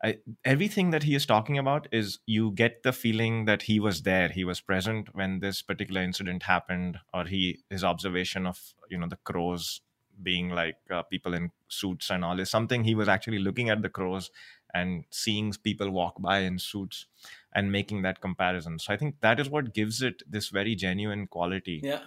I, 0.03 0.17
everything 0.45 0.91
that 0.91 1.03
he 1.03 1.13
is 1.13 1.25
talking 1.25 1.57
about 1.57 1.87
is 1.91 2.19
you 2.25 2.51
get 2.51 2.83
the 2.83 2.93
feeling 2.93 3.45
that 3.45 3.63
he 3.63 3.79
was 3.79 4.03
there 4.03 4.29
he 4.29 4.43
was 4.45 4.61
present 4.61 5.13
when 5.13 5.39
this 5.39 5.61
particular 5.61 6.01
incident 6.01 6.43
happened 6.43 6.99
or 7.13 7.25
he 7.25 7.59
his 7.69 7.83
observation 7.83 8.45
of 8.47 8.73
you 8.89 8.97
know 8.97 9.07
the 9.07 9.17
crows 9.17 9.81
being 10.21 10.49
like 10.49 10.77
uh, 10.89 11.03
people 11.03 11.33
in 11.33 11.51
suits 11.67 12.09
and 12.09 12.23
all 12.23 12.39
is 12.39 12.49
something 12.49 12.83
he 12.83 12.95
was 12.95 13.07
actually 13.07 13.39
looking 13.39 13.69
at 13.69 13.81
the 13.81 13.89
crows 13.89 14.31
and 14.74 15.04
seeing 15.10 15.52
people 15.62 15.90
walk 15.90 16.20
by 16.20 16.38
in 16.40 16.58
suits 16.58 17.06
and 17.52 17.70
making 17.70 18.02
that 18.02 18.20
comparison 18.20 18.78
so 18.78 18.92
i 18.92 18.96
think 18.96 19.16
that 19.20 19.40
is 19.44 19.50
what 19.56 19.72
gives 19.80 20.02
it 20.10 20.22
this 20.36 20.48
very 20.60 20.76
genuine 20.86 21.26
quality 21.38 21.80
Yeah. 21.84 22.04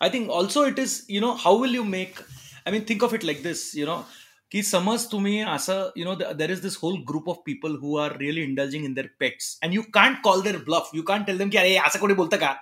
I 0.00 0.08
think 0.08 0.28
also 0.28 0.62
it 0.62 0.78
is, 0.78 1.04
you 1.08 1.20
know, 1.20 1.34
how 1.34 1.56
will 1.56 1.70
you 1.70 1.84
make, 1.84 2.20
I 2.66 2.70
mean, 2.70 2.84
think 2.84 3.02
of 3.02 3.14
it 3.14 3.24
like 3.24 3.42
this, 3.42 3.74
you 3.74 3.86
know, 3.86 4.04
की 4.52 4.62
समज 4.62 5.06
तुम्ही 5.12 5.40
असं 5.54 5.90
यु 5.96 6.04
know 6.04 6.14
there 6.14 6.50
is 6.50 6.60
this 6.62 6.76
whole 6.82 6.96
group 7.08 7.28
of 7.28 7.36
people 7.46 7.74
who 7.82 7.96
are 7.98 8.16
really 8.18 8.42
indulging 8.42 8.84
in 8.84 8.92
their 8.94 9.08
pets 9.20 9.58
and 9.62 9.74
you 9.74 9.82
can't 9.94 10.20
call 10.24 10.42
there 10.42 10.56
bulb 10.64 10.90
you 10.94 11.02
can't 11.08 11.26
tell 11.26 11.38
them 11.38 11.48
की 11.50 11.58
अरे 11.58 11.76
असं 11.76 11.98
कोणी 11.98 12.14
बोलतं 12.14 12.36
का 12.36 12.54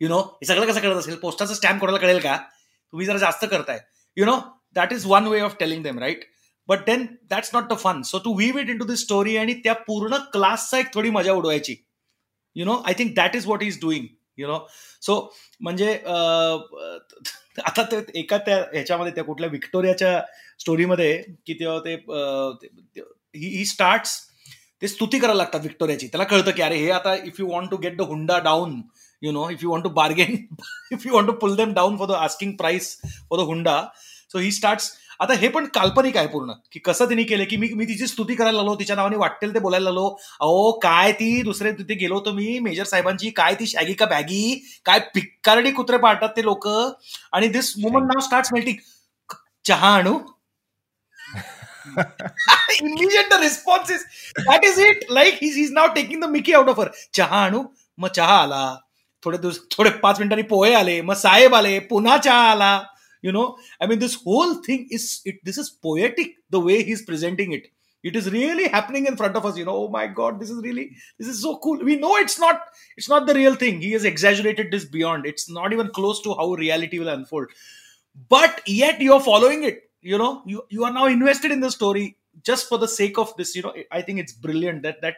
यु 0.00 0.08
नो 0.08 0.20
हे 0.20 0.46
सगळं 0.46 0.66
कसं 0.66 0.80
कळत 0.80 0.96
असेल 0.96 1.16
पोस्टाचं 1.22 1.54
स्टॅम्प 1.54 1.80
कोणाला 1.80 1.98
कळेल 1.98 2.18
का 2.20 2.36
तुम्ही 2.36 3.06
जरा 3.06 3.18
जास्त 3.18 3.44
करताय 3.50 3.78
you 4.16 4.26
know 4.26 4.38
that 4.74 4.92
is 4.92 5.06
one 5.06 5.26
way 5.26 5.40
of 5.40 5.56
telling 5.60 5.82
them 5.82 5.98
right 5.98 6.24
But 6.69 6.85
then 6.85 7.05
that's 7.29 7.53
not 7.53 7.69
the 7.69 7.77
fun 7.77 8.01
so 8.05 8.19
to 8.23 8.33
we 8.37 8.49
it 8.61 8.69
in 8.69 8.77
to 8.77 8.85
this 8.85 9.01
story 9.01 9.37
आणि 9.37 9.53
त्या 9.63 9.73
पूर्ण 9.87 10.17
क्लासचा 10.33 10.79
एक 10.79 10.93
थोडी 10.93 11.09
मजा 11.09 11.33
उडवायची. 11.33 11.75
You 12.55 12.65
know 12.65 12.81
I 12.85 12.93
think 12.99 13.15
that 13.15 13.35
is 13.35 13.47
what 13.47 13.63
is 13.63 13.79
doing 13.81 14.05
you 14.37 14.47
know 14.47 14.57
so 15.01 15.19
म्हणजे 15.61 15.93
आता 17.65 17.83
ते 17.91 17.97
एका 18.19 18.37
त्या 18.37 18.57
ह्याच्यामध्ये 18.73 19.11
त्या 19.15 19.23
कुठल्या 19.23 19.49
विक्टोरियाच्या 19.49 20.21
स्टोरीमध्ये 20.59 21.15
की 21.47 21.53
तेव्हा 21.59 21.79
ते 21.85 21.95
ही 23.35 23.65
स्टार्ट्स 23.65 24.19
ते 24.81 24.87
स्तुती 24.87 25.19
करायला 25.19 25.37
लागतात 25.37 25.59
विक्टोरियाची. 25.63 26.07
त्याला 26.07 26.23
कळतं 26.25 26.51
की 26.51 26.61
अरे 26.61 26.77
हे 26.77 26.89
आता 26.91 27.13
if 27.15 27.39
you 27.39 27.47
want 27.47 27.69
to 27.71 27.77
get 27.77 27.97
the 27.97 28.01
हुंडा 28.09 28.37
down 28.43 28.81
you 29.21 29.31
know 29.31 29.49
if 29.49 29.63
you 29.63 29.69
want 29.69 29.83
to 29.83 29.89
bargain 29.89 30.35
if 30.91 31.05
you 31.05 31.13
want 31.13 31.29
to 31.29 31.33
pull 31.39 31.55
them 31.55 31.73
down 31.73 31.97
for 31.97 32.07
the 32.07 32.11
asking 32.19 32.53
price 32.57 32.95
for 33.03 33.39
the 33.39 33.45
हुंडा 33.47 33.81
सो 34.31 34.39
ही 34.39 34.51
स्टार्ट्स 34.51 34.91
आता 35.21 35.33
हे 35.33 35.47
पण 35.47 35.65
काल्पनिक 35.65 36.17
आहे 36.17 36.27
पूर्ण 36.27 36.51
की 36.71 36.79
कसं 36.79 37.05
त्यांनी 37.05 37.23
केलं 37.23 37.43
की 37.43 37.57
मी 37.57 37.67
मी 37.73 37.85
तिची 37.85 38.07
स्तुती 38.07 38.35
करायला 38.35 38.57
लागलो 38.57 38.75
तिच्या 38.75 38.95
नावाने 38.95 39.15
वाटेल 39.15 39.53
ते 39.53 39.59
बोलायला 39.59 39.83
लागलो 39.83 40.07
अहो 40.39 40.71
काय 40.71 41.11
ती 41.11 41.41
दुसरे 41.41 41.71
तिथे 41.71 41.93
गेलो 41.93 42.15
होतो 42.15 42.31
मी 42.31 42.59
मेजर 42.59 42.83
साहेबांची 42.83 43.29
काय 43.29 43.55
ती 43.55 43.67
शॅगी 43.67 43.93
का 43.93 44.05
बॅगी 44.05 44.67
काय 44.85 44.99
पिक्कारडी 44.99 45.71
कुत्रे 45.71 45.97
पाडतात 45.97 46.29
ते 46.29 46.43
लोक 46.43 46.67
आणि 47.33 47.47
this 47.47 47.73
woman 47.83 48.03
now 48.03 48.19
start 48.19 48.45
melting 48.53 48.75
चहा 49.65 49.95
आणू? 49.95 50.19
The 53.29 53.37
response 53.41 53.89
is 53.89 54.05
that 54.45 54.63
is 54.63 54.77
it 54.77 55.09
like 55.09 55.35
he's, 55.35 55.55
he's 55.55 55.71
now 55.71 55.87
taking 55.87 56.19
the 56.19 56.27
mickey 56.27 56.55
out 56.55 56.69
of 56.69 56.77
her. 56.77 56.87
चहा 57.13 57.43
आणू? 57.45 57.63
मग 57.97 58.07
चहा 58.07 58.37
आला. 58.41 58.75
थोडे 59.25 59.37
दिवस 59.37 59.59
थोडे 59.71 59.89
पाच 59.89 60.19
मिनिटांनी 60.19 60.43
पोहे 60.43 60.73
आले 60.73 61.01
मग 61.01 61.13
साहेब 61.13 61.55
आले 61.55 61.79
पुन्हा 61.79 62.17
चहा 62.17 62.51
आला. 62.51 62.83
You 63.21 63.31
know 63.31 63.57
i 63.79 63.85
mean 63.87 63.99
this 63.99 64.15
whole 64.15 64.55
thing 64.67 64.87
is 64.89 65.21
it 65.25 65.43
this 65.43 65.57
is 65.57 65.69
poetic 65.69 66.35
the 66.49 66.59
way 66.59 66.83
he's 66.83 67.03
presenting 67.03 67.53
it. 67.53 67.67
It 68.03 68.15
is 68.15 68.31
really 68.31 68.67
happening 68.67 69.05
in 69.05 69.15
front 69.15 69.35
of 69.35 69.45
us 69.45 69.57
you 69.57 69.63
know 69.63 69.75
oh 69.83 69.87
my 69.87 70.07
god 70.07 70.39
this 70.39 70.49
is 70.49 70.61
really 70.63 70.95
this 71.19 71.27
is 71.27 71.41
so 71.41 71.57
cool. 71.57 71.77
We 71.77 71.97
know 71.97 72.15
it's 72.17 72.39
not 72.39 72.61
it's 72.97 73.07
not 73.07 73.27
the 73.27 73.35
real 73.35 73.53
thing. 73.55 73.79
He 73.79 73.91
has 73.91 74.05
exaggerated 74.05 74.71
this 74.71 74.85
beyond. 74.85 75.27
It's 75.27 75.47
not 75.49 75.71
even 75.71 75.89
close 75.89 76.19
to 76.23 76.33
how 76.33 76.47
reality 76.53 76.97
will 76.97 77.09
unfold. 77.09 77.49
But 78.29 78.61
yet 78.65 79.01
you're 79.01 79.19
following 79.21 79.63
it 79.63 79.89
you 80.01 80.17
know 80.17 80.41
you 80.45 80.63
you 80.69 80.83
are 80.83 80.91
now 80.91 81.05
invested 81.05 81.51
in 81.51 81.59
the 81.59 81.69
story 81.71 82.17
just 82.43 82.67
for 82.67 82.77
the 82.77 82.87
sake 82.87 83.17
of 83.17 83.35
this 83.37 83.55
you 83.55 83.61
know 83.61 83.73
i 83.91 84.01
think 84.01 84.19
it's 84.19 84.33
brilliant 84.33 84.81
that 84.81 84.99
that 85.01 85.17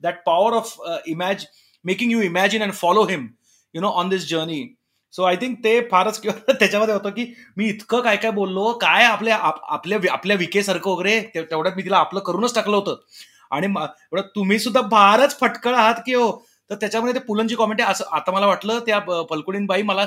that 0.00 0.24
power 0.24 0.54
of 0.54 0.78
uh, 0.86 0.98
imagine 1.06 1.48
making 1.84 2.10
you 2.10 2.20
imagine 2.20 2.62
and 2.62 2.74
follow 2.74 3.04
him 3.04 3.36
you 3.72 3.80
know 3.80 3.90
on 3.92 4.08
this 4.08 4.24
journey 4.24 4.76
so 5.12 5.22
I 5.22 5.36
think 5.36 5.58
ते 5.64 5.80
फारच 5.90 6.20
त्याच्यामध्ये 6.50 6.94
होतं 6.94 7.10
की 7.10 7.24
मी 7.56 7.66
इतकं 7.68 8.00
काय 8.02 8.16
काय 8.16 8.30
बोललो 8.32 8.72
काय 8.80 9.04
आपल्या 9.04 9.36
आपल्या 9.70 9.98
आपल्या 10.12 10.36
विकेसारखं 10.36 10.90
वगैरे 10.90 11.20
तेवढ्यात 11.34 11.76
मी 11.76 11.82
तिला 11.84 11.96
आपलं 11.98 12.20
करूनच 12.20 12.54
टाकलं 12.54 12.76
होतं. 12.76 12.96
आणि 13.50 13.66
तुम्ही 14.36 14.58
सुद्धा 14.58 14.80
फारच 14.90 15.38
फटकळ 15.40 15.74
आहात 15.74 15.94
की 16.06 16.14
हो. 16.14 16.30
तर 16.70 16.74
त्याच्यामध्ये 16.76 17.14
ते 17.14 17.24
पुलंची 17.26 17.54
कॉमेंट 17.54 17.80
आहे 17.80 17.90
असं 17.90 18.04
आता 18.16 18.32
मला 18.32 18.46
वाटलं 18.46 18.78
त्या 18.86 18.98
पलकुडीन 19.30 19.66
बाई 19.66 19.82
मला 19.82 20.04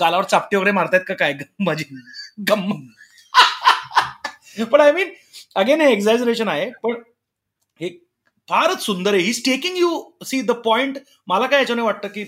गालावर 0.00 0.24
चापटे 0.24 0.56
वगैरे 0.56 0.72
मारतायत 0.72 1.02
का 1.08 1.14
काय? 1.14 1.34
माझी 1.60 1.84
गम. 2.48 2.70
पण 4.64 4.80
आय 4.80 4.92
मीन 4.92 5.10
अगेन 5.56 5.80
हे 5.80 5.90
एक्झॅजरेशन 5.92 6.48
आहे 6.48 6.70
पण 6.82 6.94
हे 7.80 7.88
फारच 8.48 8.82
सुंदर 8.82 9.14
आहे. 9.14 9.22
He 9.22 9.32
taking 9.46 9.76
you 9.78 10.00
see 10.26 10.40
the 10.42 10.50
point 10.64 10.98
मला 11.28 11.46
काय 11.46 11.60
याच्याने 11.60 11.82
वाटतं 11.82 12.08
की 12.08 12.24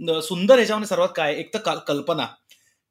सुंदर 0.00 0.54
ह्याच्यामध्ये 0.54 0.88
सर्वात 0.88 1.08
काय? 1.16 1.34
एक 1.34 1.54
तर 1.54 1.78
कल्पना. 1.88 2.26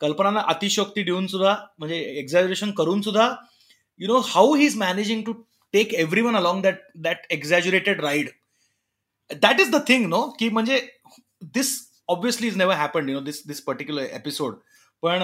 कल्पनांना 0.01 0.41
अतिशोक्ती 0.47 1.03
देऊन 1.03 1.27
सुद्धा 1.27 1.55
म्हणजे 1.79 1.97
एक्झॅज्युरेशन 2.19 2.71
करून 2.71 3.01
सुद्धा 3.01 3.35
you 3.99 4.07
know 4.07 4.19
how 4.19 4.53
he 4.55 4.65
is 4.65 4.77
managing 4.77 5.23
to 5.23 5.33
take 5.73 5.93
every 5.93 6.21
one 6.21 6.35
along 6.35 6.61
that 6.61 6.75
that 6.95 7.25
exaggerated 7.29 8.01
ride 8.01 8.29
that 9.41 9.59
is 9.59 9.71
the 9.71 9.75
thing 9.87 10.05
no 10.05 10.21
की 10.39 10.49
म्हणजे 10.49 10.79
this 11.53 11.77
obviously 12.07 12.47
is 12.47 12.57
never 12.57 12.77
happen 12.77 13.09
you 13.09 13.15
know 13.15 13.21
this 13.25 13.41
this 13.47 13.61
particular 13.61 14.03
episode 14.03 14.55
पण 15.03 15.19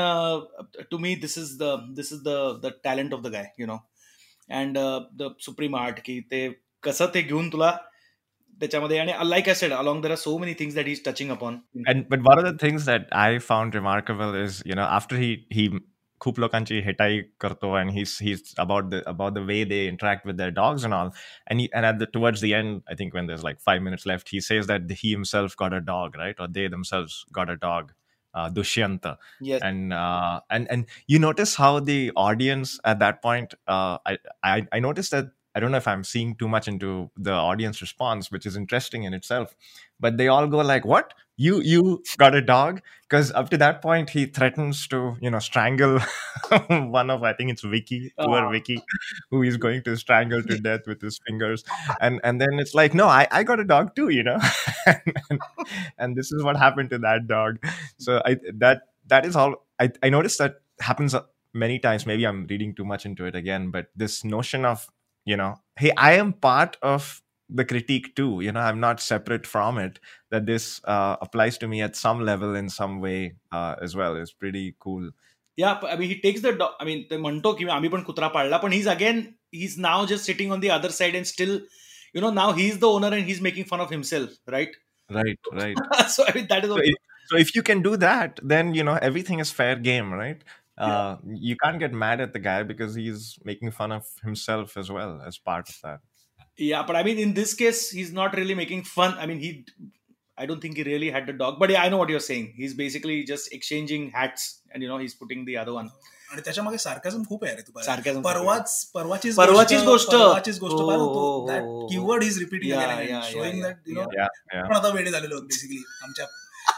to 0.91 0.97
me 0.97 1.15
this 1.15 1.37
is 1.37 1.57
the 1.57 1.75
this 1.95 2.13
is 2.13 2.21
the 2.23 2.29
the 2.63 2.71
talent 2.83 3.13
of 3.13 3.21
the 3.21 3.27
guy 3.27 3.45
you 3.59 3.67
know 3.67 3.77
and 4.49 4.77
the 5.11 5.31
supreme 5.39 5.75
art 5.75 5.99
की 5.99 6.19
ते 6.19 6.47
कसं 6.83 7.05
ते 7.05 7.21
घेऊन 7.21 7.49
तुला 7.49 7.77
त्याच्यामध्ये 8.60 8.98
आणि 8.98 9.12
like 9.30 9.48
I 9.48 9.54
said 9.54 9.72
along 9.72 10.02
there 10.02 10.10
are 10.10 10.16
so 10.16 10.36
many 10.38 10.54
things 10.58 10.74
that 10.76 10.88
is 10.88 11.02
touching 11.04 11.30
upon 11.30 11.58
and 11.88 12.04
but 12.10 12.18
one 12.26 12.44
of 12.44 12.52
the 12.52 12.56
things 12.62 12.86
that 12.86 13.12
I 13.22 13.38
found 13.38 13.74
remarkable 13.74 14.42
is 14.42 14.62
you 14.66 14.74
know 14.76 14.82
after 14.82 15.16
he 15.16 15.32
he 15.52 15.68
खूप 16.20 16.38
लोकांची 16.40 16.80
हेटाई 16.84 17.20
करतो 17.40 17.72
and 17.76 17.90
he's 17.90 18.16
he's 18.24 18.50
about 18.64 18.90
the 18.94 18.98
about 19.12 19.36
the 19.36 19.44
way 19.50 19.60
they 19.70 19.78
interact 19.92 20.26
with 20.30 20.40
their 20.40 20.54
dogs 20.58 20.84
and 20.88 20.96
all 20.96 21.12
and 21.50 21.62
he, 21.62 21.68
and 21.78 21.88
at 21.90 22.02
the 22.02 22.08
towards 22.16 22.42
the 22.46 22.50
end 22.58 22.92
i 22.94 22.96
think 22.98 23.16
when 23.18 23.30
there's 23.30 23.46
like 23.46 23.62
five 23.68 23.80
minutes 23.86 24.04
left 24.10 24.34
he 24.34 24.42
says 24.48 24.68
that 24.72 24.92
he 25.04 25.14
himself 25.14 25.56
got 25.62 25.78
a 25.78 25.80
dog 25.86 26.20
right 26.24 26.44
or 26.44 26.50
they 26.58 26.66
themselves 26.76 27.16
got 27.40 27.54
a 27.56 27.58
dog 27.64 27.96
uh, 28.34 28.48
Dushyanta. 28.48 29.16
Yes. 29.40 29.60
And 29.62 29.92
uh, 29.92 30.40
and 30.50 30.70
and 30.70 30.86
you 31.06 31.18
notice 31.18 31.54
how 31.56 31.80
the 31.80 32.12
audience 32.16 32.78
at 32.84 33.00
that 33.00 33.22
point, 33.22 33.54
uh, 33.66 33.98
I, 34.06 34.18
I 34.42 34.66
I 34.72 34.80
noticed 34.80 35.10
that 35.10 35.30
I 35.55 35.59
don't 35.59 35.71
know 35.71 35.77
if 35.77 35.87
I'm 35.87 36.03
seeing 36.03 36.35
too 36.35 36.47
much 36.49 36.67
into 36.67 37.09
the 37.17 37.31
audience 37.31 37.81
response, 37.81 38.29
which 38.29 38.45
is 38.45 38.57
interesting 38.57 39.03
in 39.03 39.13
itself. 39.13 39.55
But 39.99 40.17
they 40.17 40.27
all 40.27 40.47
go 40.47 40.57
like, 40.57 40.85
"What? 40.85 41.13
You 41.37 41.61
you 41.61 42.03
got 42.17 42.35
a 42.35 42.41
dog?" 42.41 42.81
Because 43.03 43.31
up 43.31 43.49
to 43.51 43.57
that 43.57 43.81
point, 43.81 44.09
he 44.09 44.25
threatens 44.25 44.87
to 44.89 45.15
you 45.21 45.29
know 45.29 45.39
strangle 45.39 45.99
one 46.69 47.09
of 47.09 47.23
I 47.23 47.33
think 47.33 47.51
it's 47.51 47.61
Vicky, 47.61 48.13
poor 48.19 48.51
Vicky, 48.51 48.81
who 49.31 49.41
he's 49.41 49.57
going 49.57 49.83
to 49.83 49.95
strangle 49.95 50.43
to 50.43 50.57
death 50.59 50.87
with 50.87 51.01
his 51.01 51.19
fingers. 51.25 51.63
And 52.01 52.19
and 52.23 52.41
then 52.41 52.59
it's 52.59 52.73
like, 52.75 52.93
no, 52.93 53.07
I 53.07 53.27
I 53.31 53.43
got 53.43 53.59
a 53.59 53.63
dog 53.63 53.95
too, 53.95 54.09
you 54.09 54.23
know. 54.23 54.39
and, 54.85 55.13
and, 55.29 55.41
and 55.97 56.15
this 56.15 56.31
is 56.31 56.43
what 56.43 56.57
happened 56.57 56.89
to 56.91 56.97
that 56.99 57.27
dog. 57.27 57.57
So 57.97 58.21
I 58.25 58.37
that 58.55 58.89
that 59.07 59.25
is 59.25 59.35
all. 59.35 59.65
I 59.79 59.91
I 60.03 60.09
noticed 60.09 60.39
that 60.39 60.55
happens 60.79 61.15
many 61.53 61.79
times. 61.79 62.05
Maybe 62.05 62.27
I'm 62.27 62.45
reading 62.47 62.75
too 62.75 62.85
much 62.85 63.05
into 63.05 63.25
it 63.25 63.35
again, 63.35 63.71
but 63.71 63.87
this 63.95 64.23
notion 64.23 64.65
of 64.65 64.87
you 65.24 65.36
know 65.36 65.54
hey 65.76 65.92
i 65.96 66.12
am 66.12 66.32
part 66.32 66.76
of 66.82 67.22
the 67.48 67.64
critique 67.64 68.14
too 68.14 68.40
you 68.40 68.52
know 68.52 68.60
i'm 68.60 68.80
not 68.80 69.00
separate 69.00 69.46
from 69.46 69.78
it 69.78 69.98
that 70.30 70.46
this 70.46 70.80
uh, 70.84 71.16
applies 71.20 71.58
to 71.58 71.66
me 71.66 71.82
at 71.82 71.96
some 71.96 72.24
level 72.24 72.54
in 72.54 72.68
some 72.68 73.00
way 73.00 73.34
uh, 73.52 73.74
as 73.82 73.96
well 73.96 74.16
is 74.16 74.32
pretty 74.32 74.74
cool 74.78 75.10
yeah 75.56 75.78
i 75.82 75.96
mean 75.96 76.08
he 76.08 76.20
takes 76.20 76.40
the 76.40 76.52
dog 76.52 76.72
i 76.80 76.84
mean 76.84 77.06
the 77.10 77.18
म्हणतो 77.18 77.52
की 77.58 77.68
आम्ही 77.76 77.90
पण 77.90 78.02
कुत्रा 78.02 78.28
पाळला 78.28 78.56
पण 78.64 78.72
he's 78.72 78.86
again 78.86 79.22
he's 79.52 79.76
now 79.78 79.98
just 80.12 80.24
sitting 80.24 80.52
on 80.52 80.60
the 80.60 80.70
other 80.70 80.92
side 80.98 81.18
and 81.20 81.26
still 81.26 81.58
you 82.14 82.20
know 82.20 82.30
now 82.30 82.52
he's 82.52 82.78
the 82.78 82.88
owner 82.88 83.12
and 83.18 83.30
he's 83.30 83.42
making 83.48 83.68
fun 83.72 83.80
of 83.80 83.90
himself 83.90 84.30
right 84.56 84.80
right 85.18 85.52
right 85.52 85.76
so 86.16 86.24
i 86.28 86.32
mean 86.38 86.46
that 86.48 86.64
is 86.64 86.70
so 86.70 86.78
if, 86.78 86.94
so 87.32 87.36
if 87.36 87.54
you 87.56 87.62
can 87.62 87.82
do 87.82 87.96
that 87.96 88.40
then 88.42 88.74
you 88.74 88.84
know 88.84 88.98
everything 89.10 89.40
is 89.40 89.50
fair 89.50 89.76
game 89.76 90.12
right 90.12 90.44
uh, 90.78 91.16
you 91.26 91.56
can't 91.56 91.78
get 91.78 91.92
mad 91.92 92.20
at 92.20 92.32
the 92.32 92.38
guy 92.38 92.62
because 92.62 92.94
he's 92.94 93.38
making 93.44 93.70
fun 93.70 93.92
of 93.92 94.06
himself 94.22 94.76
as 94.76 94.90
well 94.90 95.22
as 95.26 95.38
part 95.38 95.68
of 95.68 95.80
that. 95.82 96.00
Yeah, 96.56 96.84
but 96.86 96.96
I 96.96 97.02
mean, 97.02 97.18
in 97.18 97.34
this 97.34 97.54
case, 97.54 97.90
he's 97.90 98.12
not 98.12 98.36
really 98.36 98.54
making 98.54 98.84
fun. 98.84 99.14
I 99.18 99.26
mean, 99.26 99.38
he, 99.38 99.64
I 100.36 100.46
don't 100.46 100.60
think 100.60 100.76
he 100.76 100.82
really 100.82 101.10
had 101.10 101.26
the 101.26 101.32
dog, 101.32 101.58
but 101.58 101.70
yeah, 101.70 101.82
I 101.82 101.88
know 101.88 101.98
what 101.98 102.08
you're 102.08 102.20
saying. 102.20 102.54
He's 102.56 102.74
basically 102.74 103.24
just 103.24 103.52
exchanging 103.52 104.10
hats, 104.10 104.60
and 104.70 104.82
you 104.82 104.88
know, 104.88 104.98
he's 104.98 105.14
putting 105.14 105.44
the 105.44 105.56
other 105.56 105.74
one. 105.74 105.90
आणि 106.32 106.42
त्याच्यामागे 106.44 106.78
sarcasm 106.78 107.22
खूप 107.28 107.44
आहे 107.44 107.54
रे 107.56 107.62
तू 107.62 108.20
परवाच 108.22 108.84
परवाचीच 108.94 109.36
परवाचीच 109.36 109.82
गोष्ट 109.84 110.10
परवाचीच 110.10 110.58
गोष्ट 110.60 110.76
keyword 111.92 112.22
is 112.24 112.38
repeating 112.38 112.72
showing 113.30 113.62
that 113.62 113.88
you 113.88 113.94
know 113.94 114.04
पण 114.04 114.74
आता 114.76 114.88
वेळे 114.94 115.10
झालेलो 115.10 115.40
बेसिकली 115.40 115.82
आमच्या 116.02 116.26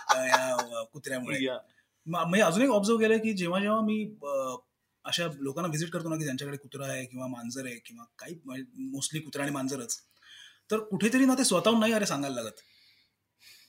कुत्र्यामुळे 0.92 1.46
म्हणजे 2.07 2.41
अजून 2.41 2.63
एक 2.63 2.69
ऑब्झर्व 2.69 2.97
केलं 2.97 3.17
की 3.17 3.33
जेव्हा 3.33 3.59
जेव्हा 3.59 3.79
मी 3.81 4.03
अशा 5.05 5.27
लोकांना 5.39 5.67
व्हिजिट 5.67 5.89
करतो 5.89 6.09
ना 6.09 6.15
की 6.15 6.23
ज्यांच्याकडे 6.23 6.57
कुत्रा 6.57 6.85
आहे 6.87 7.05
किंवा 7.05 7.27
मांजर 7.27 7.65
आहे 7.65 7.77
किंवा 7.85 8.05
काही 8.19 8.35
मोस्टली 8.91 9.19
कुत्रा 9.19 9.43
आणि 9.43 9.51
मांजरच 9.51 9.97
तर 10.71 10.79
कुठेतरी 10.81 11.25
ना 11.25 11.33
ते 11.37 11.43
स्वतःहून 11.43 11.79
नाही 11.79 11.93
अरे 11.93 12.05
सांगायला 12.05 12.41
लागत. 12.41 12.59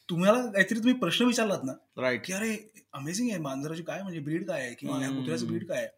तुम्हाला 0.09 0.41
काहीतरी 0.45 0.79
तुम्ही 0.79 0.95
प्रश्न 0.95 1.25
विचारलात 1.25 1.65
ना 1.65 1.73
राईट 1.97 2.25
की 2.27 2.33
अरे 2.33 2.57
अमेझिंग 2.93 3.31
आहे 3.31 3.39
मांजराची 3.39 3.83
काय 3.83 4.03
म्हणजे 4.03 4.21
ब्रीड 4.21 4.47
काय 4.47 4.63
आहे 4.63 4.75
किंवा 4.75 5.03
या 5.03 5.09
कुत्र्याचं 5.11 5.47
ब्रीड 5.47 5.67
काय 5.69 5.79
आहे? 5.79 5.89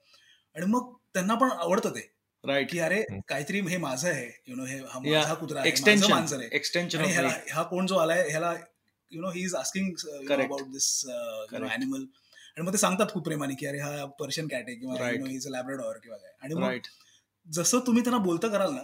आणि 0.57 0.67
मग 0.67 0.93
त्यांना 1.15 1.35
पण 1.35 1.51
आवडतं 1.51 1.91
ते 1.91 2.01
राईट 2.45 2.71
की 2.71 2.79
अरे 2.79 3.03
काहीतरी 3.29 3.61
हे 3.61 3.77
माझं 3.77 4.09
आहे 4.09 4.27
यु 4.49 4.57
नो 4.57 4.65
हे 4.65 5.15
हा 5.17 5.35
कुत्रा 5.35 5.65
एक्सटेन्शन 5.65 6.11
मांजर 6.11 6.39
आहे. 6.39 6.49
एक्सटेन्शन 6.53 7.05
हा 7.53 7.63
कोण 7.63 7.87
जो 7.87 7.97
आलाय 7.97 8.29
ह्याला 8.29 8.53
you 9.13 9.21
know 9.21 9.31
he 9.31 9.43
is 9.45 9.55
asking 9.55 9.93
about 10.31 10.63
this 10.69 10.91
animal 11.09 12.05
आणि 12.57 12.67
मग 12.67 12.73
ते 12.73 12.79
सांगतात 12.79 13.13
खूप 13.13 13.25
प्रेमाने 13.25 13.55
की 13.55 13.67
अरे 13.67 13.79
हा 13.79 14.05
पर्शियन 14.19 14.47
कॅट 14.49 14.65
आहे 14.69 14.75
किंवा 14.77 15.29
इज 15.31 15.47
अ 15.47 15.51
लॅब्रेडॉर 15.51 15.99
किंवा 15.99 16.17
काय. 16.17 16.33
आणि 16.43 16.55
मग 16.55 16.89
जसं 17.47 17.79
तुम्ही 17.87 18.03
त्यांना 18.05 18.23
बोलतं 18.25 18.49
कराल 18.49 18.73
ना 18.75 18.83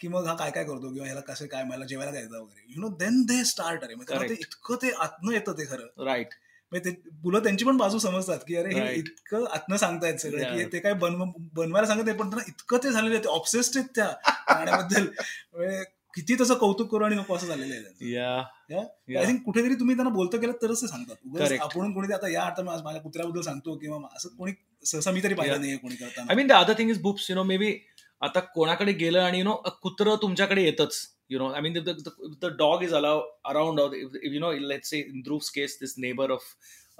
की 0.00 0.08
मग 0.08 0.26
हा 0.26 0.34
काय 0.34 0.50
काय 0.50 0.64
करतो 0.64 0.92
किंवा 0.92 1.06
ह्याला 1.06 1.20
कसं 1.20 1.46
काय 1.46 1.64
मला 1.64 1.84
जेवायला 1.84 2.12
द्यायचं 2.12 2.38
वगैरे 2.38 2.72
you 2.74 2.80
know 2.80 2.88
then 2.96 3.22
they 3.22 3.44
start 3.44 3.84
अरे 3.84 3.94
मग 3.94 4.10
ते 4.28 4.34
इतकं 4.34 4.76
ते 4.82 4.90
आत्म 5.00 5.30
येतं 5.30 5.52
ते 5.52 5.66
खरं. 5.66 6.04
राईट 6.04 6.34
म्हणजे 6.72 6.90
ते 6.90 7.10
मुलं 7.22 7.42
त्यांची 7.42 7.64
पण 7.64 7.76
बाजू 7.76 7.98
समजतात 7.98 8.38
की 8.48 8.56
अरे 8.56 8.74
हे. 8.74 8.94
इतकं 8.94 9.44
आत्म 9.50 9.76
सांगतायत 9.76 10.18
सगळे. 10.18 10.44
की 10.44 10.64
ते 10.72 10.78
काय 10.78 10.92
बनव 10.94 11.24
बनवायला 11.54 11.86
सांगत 11.86 12.04
नाही 12.04 12.16
पण 12.18 12.30
त्यांना 12.30 12.44
इतकं 12.48 12.78
ते 12.84 12.92
झालेले 12.92 13.18
ते 13.18 13.28
आहेत 13.28 13.84
त्या 13.94 14.08
प्राण्याबद्दल 14.46 15.06
म्हणजे 15.54 15.82
किती 16.14 16.34
तसं 16.40 16.54
कौतुक 16.58 16.90
करू 16.90 17.04
आणि 17.04 17.16
नको 17.16 17.34
असं 17.34 17.46
झालेलं 17.46 17.74
आहे 17.74 18.16
आय. 18.16 19.26
थिंक 19.26 19.42
कुठेतरी 19.44 19.74
तुम्ही 19.74 19.96
त्यांना 19.96 20.12
बोलतं 20.14 20.40
केलं 20.40 20.52
तरच 20.62 20.82
ते 20.82 20.88
सांगतात. 20.88 21.16
आपण 21.60 21.92
कोणी 21.92 22.12
आता 22.12 22.28
या 22.30 22.42
आता 22.42 22.62
माझ्या 22.62 23.00
कुत्र्याबद्दल 23.02 23.40
सांगतो 23.40 23.76
किंवा 23.78 23.98
असं 24.16 24.36
कोणी 24.36 24.52
सहसा 24.84 25.10
मी 25.10 25.22
तरी 25.22 25.34
पाहिलं. 25.34 25.58
नाहीये 25.60 25.76
कोणी 25.76 25.96
करताना 25.96 26.30
I 26.30 26.36
mean 26.36 26.46
the 26.46 26.52
other 26.52 26.78
thing 26.78 26.90
is 26.90 27.00
books 27.02 27.30
you 27.30 27.36
know 27.36 27.42
maybe 27.58 27.74
आता 28.22 28.40
कोणाकडे 28.54 28.92
गेलं 28.92 29.20
आणि 29.20 29.38
यु 29.38 29.44
नो 29.44 29.54
कुत्र 29.82 30.14
तुमच्याकडे 30.22 30.64
येतच 30.64 31.00
you 31.30 31.38
know 31.38 31.48
I 31.50 31.60
mean 31.60 31.78
the 31.82 32.46
dog 32.58 32.82
is 32.82 32.94
allowed 32.94 33.22
around 33.44 33.80
you 34.24 34.40
know 34.40 34.52
let 34.68 34.84
say 34.84 34.98
in 35.00 35.20
Dhruv's 35.20 35.50
case 35.50 35.78
this 35.80 35.94
neighbour 35.98 36.30
of 36.30 36.42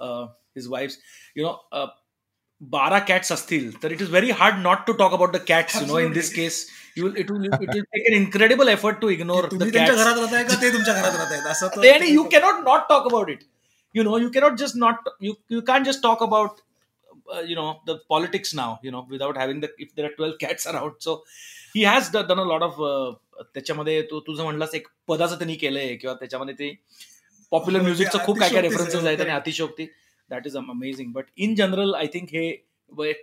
his 0.01 0.67
wife's 0.69 0.97
you 1.37 1.45
know 1.45 1.85
बारा 2.69 2.99
cats 2.99 3.31
असतील 3.31 3.71
तर 3.83 3.91
it 3.91 4.01
is 4.01 4.09
very 4.09 4.31
hard 4.39 4.57
not 4.57 4.85
to 4.87 4.93
talk 4.93 5.13
about 5.13 5.31
the 5.31 5.37
cats 5.47 5.75
you 5.75 5.85
know 5.87 5.99
in 5.99 6.11
this. 6.11 6.33
Case 6.35 6.65
you 6.97 7.07
it 7.17 7.31
will 7.31 7.45
it 7.45 7.69
will 7.69 7.81
take 7.83 8.11
an 8.11 8.17
incredible 8.17 8.69
effort 8.69 8.99
to 8.99 9.09
ignore 9.09 9.47
the 9.53 9.63
cats 9.63 9.95
घरात 9.95 10.17
राहताय 10.17 10.43
का? 10.43 10.55
ते 10.61 10.71
तुमच्या 10.73 10.93
घरात 10.93 11.15
राहतायत. 11.15 11.41
असं 11.45 12.11
you 12.11 12.23
cannot 12.35 12.61
not 12.67 12.85
talk 12.91 13.09
about 13.11 13.33
it. 13.35 13.41
You 13.95 14.03
know 14.05 14.19
you 14.21 14.29
cannot 14.35 14.55
just 14.59 14.77
not 14.83 15.09
you 15.25 15.33
you 15.55 15.63
can't 15.65 15.89
just 15.89 16.01
talk 16.03 16.21
about 16.27 16.61
uh, 17.33 17.41
you 17.49 17.57
know 17.57 17.65
the 17.89 17.95
politics 18.13 18.53
now 18.59 18.69
you 18.83 18.93
know 18.93 19.01
without 19.09 19.37
having 19.37 19.59
the 19.63 19.69
if 19.77 19.91
there 19.95 20.07
are 20.07 20.13
12 20.15 20.37
cats 20.39 20.69
around. 20.71 20.95
So 20.99 21.13
he 21.75 21.83
has 21.83 22.09
do- 22.09 22.23
done 22.31 22.41
a 22.43 22.47
lot 22.53 22.65
of 22.69 22.79
uh, 22.85 23.11
त्याच्यामध्ये 23.53 24.01
तू 24.09 24.19
तुझं 24.27 24.43
म्हणलास 24.43 24.73
एक 24.75 24.87
पदाचं 25.07 25.37
त्यांनी 25.37 25.55
केलंय 25.55 25.95
किंवा 25.95 26.13
त्याच्यामध्ये 26.15 26.53
ते 26.55 26.69
पॉप्युलर 27.51 27.79
हो, 27.79 27.83
म्युझिकचं 27.83 28.25
खूप 28.25 28.39
काय 28.39 28.49
काय 28.49 28.61
रेफरन्सेस 28.61 28.95
आहे, 28.95 29.07
आहेत 29.07 29.21
आणि. 29.21 29.29
अतिशोक्ती 29.31 29.85
that 30.33 30.47
is 30.47 30.57
amazing 30.57 31.11
but 31.13 31.25
in 31.37 31.55
general 31.55 31.93
I 31.95 32.07
think 32.07 32.29
हे 32.29 32.51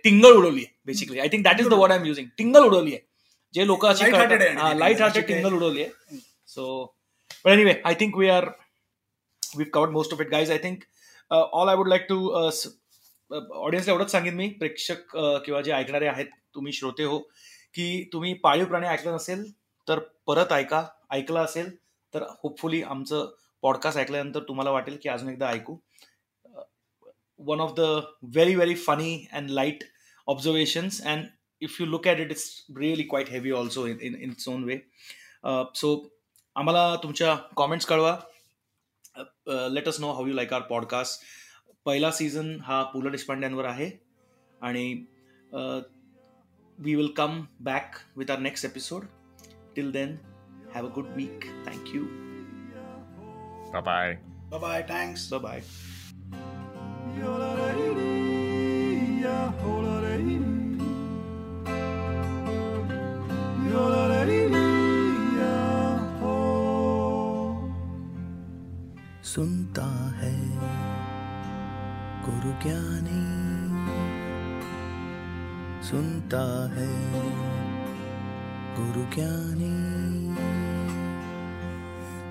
टिंगल 0.03 0.31
उडवली 0.31 0.61
आहे 0.61 0.73
basically 0.85 1.19
I 1.19 1.27
think 1.27 1.43
that 1.43 1.59
is 1.59 1.67
the 1.67 1.73
word 1.73 1.91
I 1.91 1.97
am 1.99 2.05
using 2.05 2.27
टिंगल 2.37 2.63
उडवली 2.63 2.93
आहे 2.93 3.09
जे 3.53 3.67
लोक 3.67 3.85
अशी 3.85 4.05
आणि 4.05 4.79
लाइट 4.79 5.01
हार्टेड 5.01 5.27
टिंगल 5.27 5.53
उडवली 5.53 5.83
आहे 5.83 6.17
सो 6.47 6.93
but 7.45 7.51
anyway 7.53 7.73
i 7.89 7.93
think 7.93 8.17
we 8.21 8.27
are 8.29 8.47
we've 9.57 9.71
covered 9.71 9.93
most 9.93 10.11
of 10.13 10.19
it. 10.21 10.29
Guys 10.31 10.49
i 10.49 10.57
think 10.57 10.83
uh, 11.31 11.45
all 11.51 11.69
i 11.69 11.75
would 11.75 11.91
like 11.93 12.07
to 12.09 12.17
uh, 12.39 12.51
ऑडियन्सला 13.31 13.93
एवढंच 13.93 14.11
सांगेन 14.11 14.35
मी 14.35 14.47
प्रेक्षक 14.49 15.17
uh, 15.17 15.37
किंवा 15.45 15.61
जे 15.61 15.71
ऐकणारे 15.71 16.07
आहेत 16.07 16.25
तुम्ही 16.55 16.73
श्रोते 16.73 17.03
हो 17.03 17.19
की 17.73 18.09
तुम्ही 18.13 18.33
पाळीव 18.33 18.65
प्राणी 18.65 18.87
ऐकलं 18.87 19.13
नसेल 19.13 19.51
तर 19.87 19.99
परत 20.27 20.51
ऐका. 20.51 20.83
ऐकलं 21.11 21.39
असेल 21.39 21.75
तर 22.13 22.23
होपफुली 22.23 22.81
आमचं 22.81 23.29
पॉडकास्ट 23.61 23.99
ऐकल्यानंतर 23.99 24.39
तुम्हाला 24.39 24.71
वाटेल 24.71 24.97
की 25.03 25.09
अजून 25.09 25.29
एकदा 25.29 25.49
ऐकू. 25.49 25.75
One 27.40 27.60
of 27.60 27.74
the 27.76 27.80
very 28.24 28.54
very 28.54 28.74
funny 28.74 29.26
and 29.32 29.50
light 29.50 29.84
observations 30.28 31.00
and 31.06 31.26
if 31.62 31.80
you 31.80 31.86
look 31.86 32.06
at 32.06 32.20
it 32.20 32.30
it's 32.30 32.66
really 32.78 33.02
quiet 33.02 33.30
heavy 33.30 33.50
also 33.50 33.86
in 33.86 33.98
in 34.02 34.30
its 34.30 34.48
own 34.48 34.64
way 34.64 34.78
सो 35.74 35.92
आम्हाला 36.56 36.94
तुमच्या 36.96 37.34
कॉमेंट्स 37.56 37.86
कळवा 37.86 38.16
late 39.70 39.88
us 39.88 40.00
know 40.00 40.12
how 40.12 40.26
you 40.26 40.34
like 40.34 40.52
our 40.52 40.60
podcast 40.60 41.24
पहिला 41.86 42.10
season 42.10 42.56
हा 42.60 42.82
पु 42.82 43.00
ल 43.00 43.10
देशपांड्यांवर 43.10 43.64
आहे 43.64 43.90
आणि 44.60 44.92
we 46.78 46.94
will 46.94 47.12
come 47.16 47.42
back 47.60 47.96
with 48.16 48.30
our 48.30 48.38
next 48.38 48.66
episode 48.66 49.04
till 49.76 49.90
then 49.90 50.16
have 50.74 50.86
a 50.86 50.94
good 50.94 51.16
week 51.16 51.44
thank you 51.66 52.04
Bye 53.72 53.80
bye. 53.80 54.14
Bye 54.50 54.58
bye 54.60 54.82
thanks 54.82 55.32
bye 55.34 55.62
सुनता 69.31 69.85
है 70.17 70.31
गुरु 72.23 72.51
ज्ञानी 72.63 73.21
सुनता 75.81 76.41
है 76.73 76.87
गुरु 78.79 79.03
ज्ञानी 79.15 79.71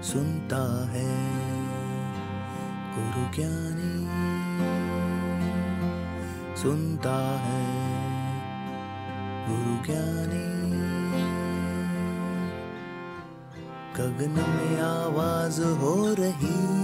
सुनता 0.03 0.62
है 0.92 1.09
गुरु 2.98 3.24
ज्ञानी 3.37 4.39
सुनता 6.62 7.16
है। 7.42 7.62
गुरु 9.46 9.75
ज्ञानी 9.87 10.49
गगन 13.96 14.37
में 14.51 14.81
आवाज़ 14.81 15.61
हो 15.62 15.94
रही 16.14 16.80